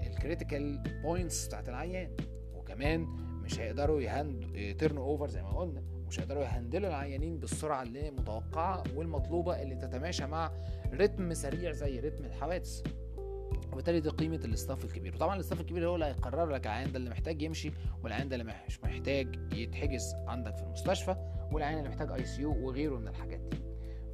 ال 0.07 0.15
critical 0.15 0.83
points 1.03 1.47
بتاعت 1.47 1.69
العيان 1.69 2.11
وكمان 2.55 3.01
مش 3.45 3.61
هيقدروا 3.61 4.01
ي 4.01 4.16
hand 4.16 4.77
turn 4.79 4.97
over 4.97 5.29
زي 5.29 5.43
ما 5.43 5.59
قلنا 5.59 5.83
مش 6.09 6.21
هيقدروا 6.21 6.43
يهندلوا 6.43 6.89
العيانين 6.89 7.39
بالسرعة 7.39 7.83
اللي 7.83 8.11
متوقعة 8.11 8.83
والمطلوبة 8.97 9.63
اللي 9.63 9.75
تتماشى 9.75 10.27
مع 10.27 10.51
رتم 10.95 11.35
سريع 11.35 11.73
زي 11.73 12.01
رتم 12.01 12.25
الحوادث. 12.25 12.83
وبالتالي 13.79 14.01
دي 14.01 14.09
قيمة 14.09 14.41
ال 14.45 14.52
staff 14.52 14.85
الكبير. 14.85 15.15
وطبعا 15.15 15.35
ال 15.35 15.39
staff 15.39 15.61
الكبير 15.61 15.89
هو 15.89 15.95
اللي 15.95 16.07
هيقرر 16.07 16.51
لك 16.51 16.67
العيان 16.67 16.93
ده 16.93 16.99
اللي 16.99 17.11
محتاج 17.11 17.43
يمشي 17.43 17.73
والعيان 18.03 18.29
ده 18.29 18.37
اللي 18.37 18.55
مش 18.69 18.85
محتاج 18.85 19.53
يتحجز 19.53 20.15
عندك 20.27 20.57
في 20.57 20.63
المستشفى 20.63 21.17
والعيان 21.53 21.79
اللي 21.79 21.89
محتاج 21.89 22.11
ICU 22.11 22.67
وغيره 22.67 22.97
من 22.97 23.09
الحاجات 23.09 23.41
دي. 23.41 23.57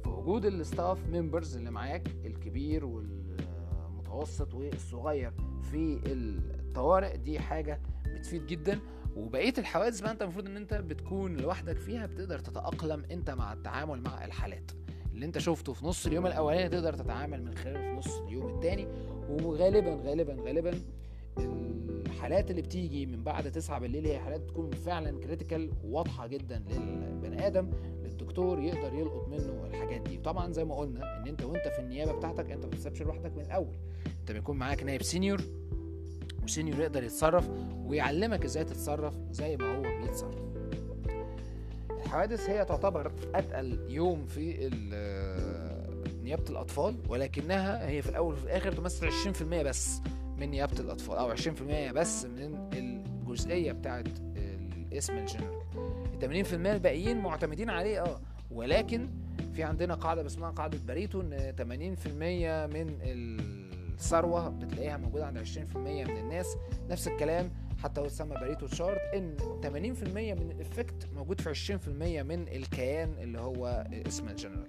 فوجود 0.03 0.45
ال 0.45 0.55
staff 0.55 1.07
members 1.07 1.57
اللي 1.57 1.71
معاك 1.71 2.07
الكبير 2.25 2.85
والمتوسط 2.85 4.53
والصغير 4.53 5.33
في 5.71 5.99
الطوارئ 6.05 7.17
دي 7.17 7.39
حاجة 7.39 7.81
بتفيد 8.05 8.45
جدا. 8.45 8.79
وبقية 9.15 9.53
الحوادث 9.57 10.01
بقى 10.01 10.11
انت 10.11 10.21
المفروض 10.21 10.45
ان 10.45 10.57
انت 10.57 10.73
بتكون 10.73 11.37
لوحدك 11.37 11.77
فيها 11.77 12.05
بتقدر 12.05 12.39
تتأقلم 12.39 13.05
انت 13.11 13.29
مع 13.29 13.53
التعامل 13.53 14.01
مع 14.01 14.25
الحالات. 14.25 14.71
اللي 15.13 15.25
انت 15.25 15.37
شفته 15.37 15.73
في 15.73 15.85
نص 15.85 16.05
اليوم 16.05 16.27
الأولاني 16.27 16.69
تقدر 16.69 16.93
تتعامل 16.93 17.43
من 17.43 17.55
خلاله 17.55 17.79
في 17.79 17.95
نص 17.97 18.17
اليوم 18.19 18.55
الثاني 18.55 18.87
وغالبا 19.29 19.99
غالبا 20.05 20.37
غالبا 20.45 20.73
الحالات 22.05 22.51
اللي 22.51 22.61
بتيجي 22.61 23.05
من 23.05 23.23
بعد 23.23 23.51
تسعة 23.51 23.79
بالليل 23.79 24.05
هي 24.05 24.19
حالات 24.19 24.41
بتكون 24.41 24.71
فعلا 24.71 25.19
critical 25.19 25.71
واضحة 25.83 26.27
جدا 26.27 26.63
للبني 26.69 27.47
آدم 27.47 27.69
للدكتور 28.03 28.59
يقدر 28.59 28.93
يلقط 28.93 29.27
منه 29.27 29.65
الحاجات 29.67 30.01
دي. 30.01 30.17
طبعا 30.17 30.51
زي 30.51 30.65
ما 30.65 30.75
قلنا 30.75 31.17
إن 31.17 31.27
أنت 31.27 31.43
وأنت 31.43 31.67
في 31.67 31.79
النيابة 31.79 32.11
بتاعتك 32.11 32.51
أنت 32.51 32.65
ما 32.65 32.69
بتسيبش 32.69 33.01
لوحدك 33.01 33.31
من 33.35 33.41
الأول. 33.41 33.75
أنت 34.21 34.31
بيكون 34.31 34.57
معاك 34.57 34.83
نائب 34.83 35.01
senior 35.01 35.41
و 36.43 36.48
senior 36.48 36.79
يقدر 36.79 37.03
يتصرف 37.03 37.49
ويعلمك 37.85 38.45
إزاي 38.45 38.63
تتصرف 38.63 39.15
زي 39.31 39.57
ما 39.57 39.77
هو 39.77 40.01
بيتصرف. 40.01 40.45
الحوادث 41.89 42.49
هي 42.49 42.65
تعتبر 42.65 43.11
أتقل 43.35 43.79
يوم 43.89 44.25
في 44.25 44.69
نيابة 46.25 46.43
الأطفال 46.49 46.95
ولكنها 47.09 47.87
هي 47.89 48.01
في 48.01 48.09
الأول 48.09 48.33
وفي 48.33 48.43
الآخر 48.43 48.71
تمثل 48.71 49.09
20% 49.33 49.43
بس 49.43 50.01
من 50.37 50.49
نيابة 50.49 50.79
الأطفال 50.79 51.17
أو 51.17 51.35
20% 51.35 51.93
بس 51.93 52.25
من 52.25 52.69
الجزئية 52.73 53.71
بتاعه 53.71 54.03
الاسم 54.91 55.17
الجنرال. 55.17 55.61
ال 56.23 56.45
80% 56.45 56.53
الباقيين 56.53 57.17
معتمدين 57.17 57.69
عليه 57.69 58.01
آه 58.03 58.19
ولكن 58.51 59.09
في 59.53 59.63
عندنا 59.63 59.93
قاعدة 59.93 60.25
اسمها 60.25 60.49
قاعدة 60.51 60.77
باريتو 60.87 61.21
إن 61.21 61.53
80% 61.57 62.07
من 62.75 62.97
الثروة 63.01 64.49
بتلاقيها 64.49 64.97
موجودة 64.97 65.25
عند 65.25 65.37
20% 65.73 65.77
من 65.77 66.17
الناس. 66.17 66.55
نفس 66.89 67.07
الكلام 67.07 67.51
حتى 67.83 68.01
هو 68.01 68.07
تسمى 68.07 68.33
Pareto 68.35 68.67
chart 68.67 68.99
ان 69.15 69.37
80% 69.63 69.73
من 70.41 70.51
ال 70.51 70.59
effect 70.59 71.07
موجود 71.15 71.41
في 71.41 71.49
20% 71.49 71.87
من 72.23 72.47
الكيان 72.47 73.13
اللي 73.17 73.39
هو 73.39 73.87
اسم 74.07 74.27
الجنرال. 74.29 74.67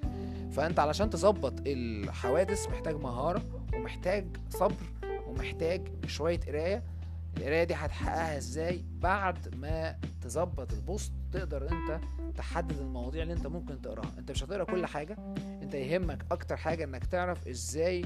فأنت 0.53 0.79
علشان 0.79 1.11
تظبط 1.11 1.55
الحوادث 1.67 2.69
محتاج 2.69 2.95
مهارة 2.97 3.43
ومحتاج 3.75 4.27
صبر 4.51 4.75
ومحتاج 5.27 5.89
شوية 6.07 6.41
قراية. 6.41 6.83
القراية 7.37 7.65
دي 7.65 7.75
هتحققها 7.75 8.37
إزاي؟ 8.37 8.85
بعد 8.99 9.55
ما 9.57 9.97
تظبط 10.23 10.73
ال 10.73 10.81
post 10.81 11.13
تقدر 11.33 11.63
أنت 11.73 12.01
تحدد 12.37 12.79
المواضيع 12.79 13.23
اللي 13.23 13.35
أنت 13.35 13.47
ممكن 13.47 13.83
تقراها. 13.83 14.15
أنت 14.19 14.31
مش 14.31 14.45
هتقرأ 14.45 14.65
كل 14.65 14.87
حاجة 14.87 15.17
أنت 15.63 15.75
يهمك 15.75 16.25
أكتر 16.31 16.57
حاجة 16.57 16.85
إنك 16.85 17.05
تعرف 17.07 17.49
إزاي 17.49 18.05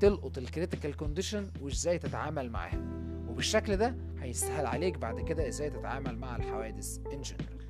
تلقط 0.00 0.38
ال 0.38 0.44
critical 0.44 0.96
condition 0.96 1.46
وإزاي 1.62 1.98
تتعامل 1.98 2.50
معاها. 2.50 3.01
وبالشكل 3.32 3.76
ده 3.76 3.94
هيسهل 4.20 4.66
عليك 4.66 4.98
بعد 4.98 5.20
كده 5.20 5.48
إزاي 5.48 5.70
تتعامل 5.70 6.18
مع 6.18 6.36
الحوادث 6.36 6.98
in 7.12 7.22
general 7.22 7.61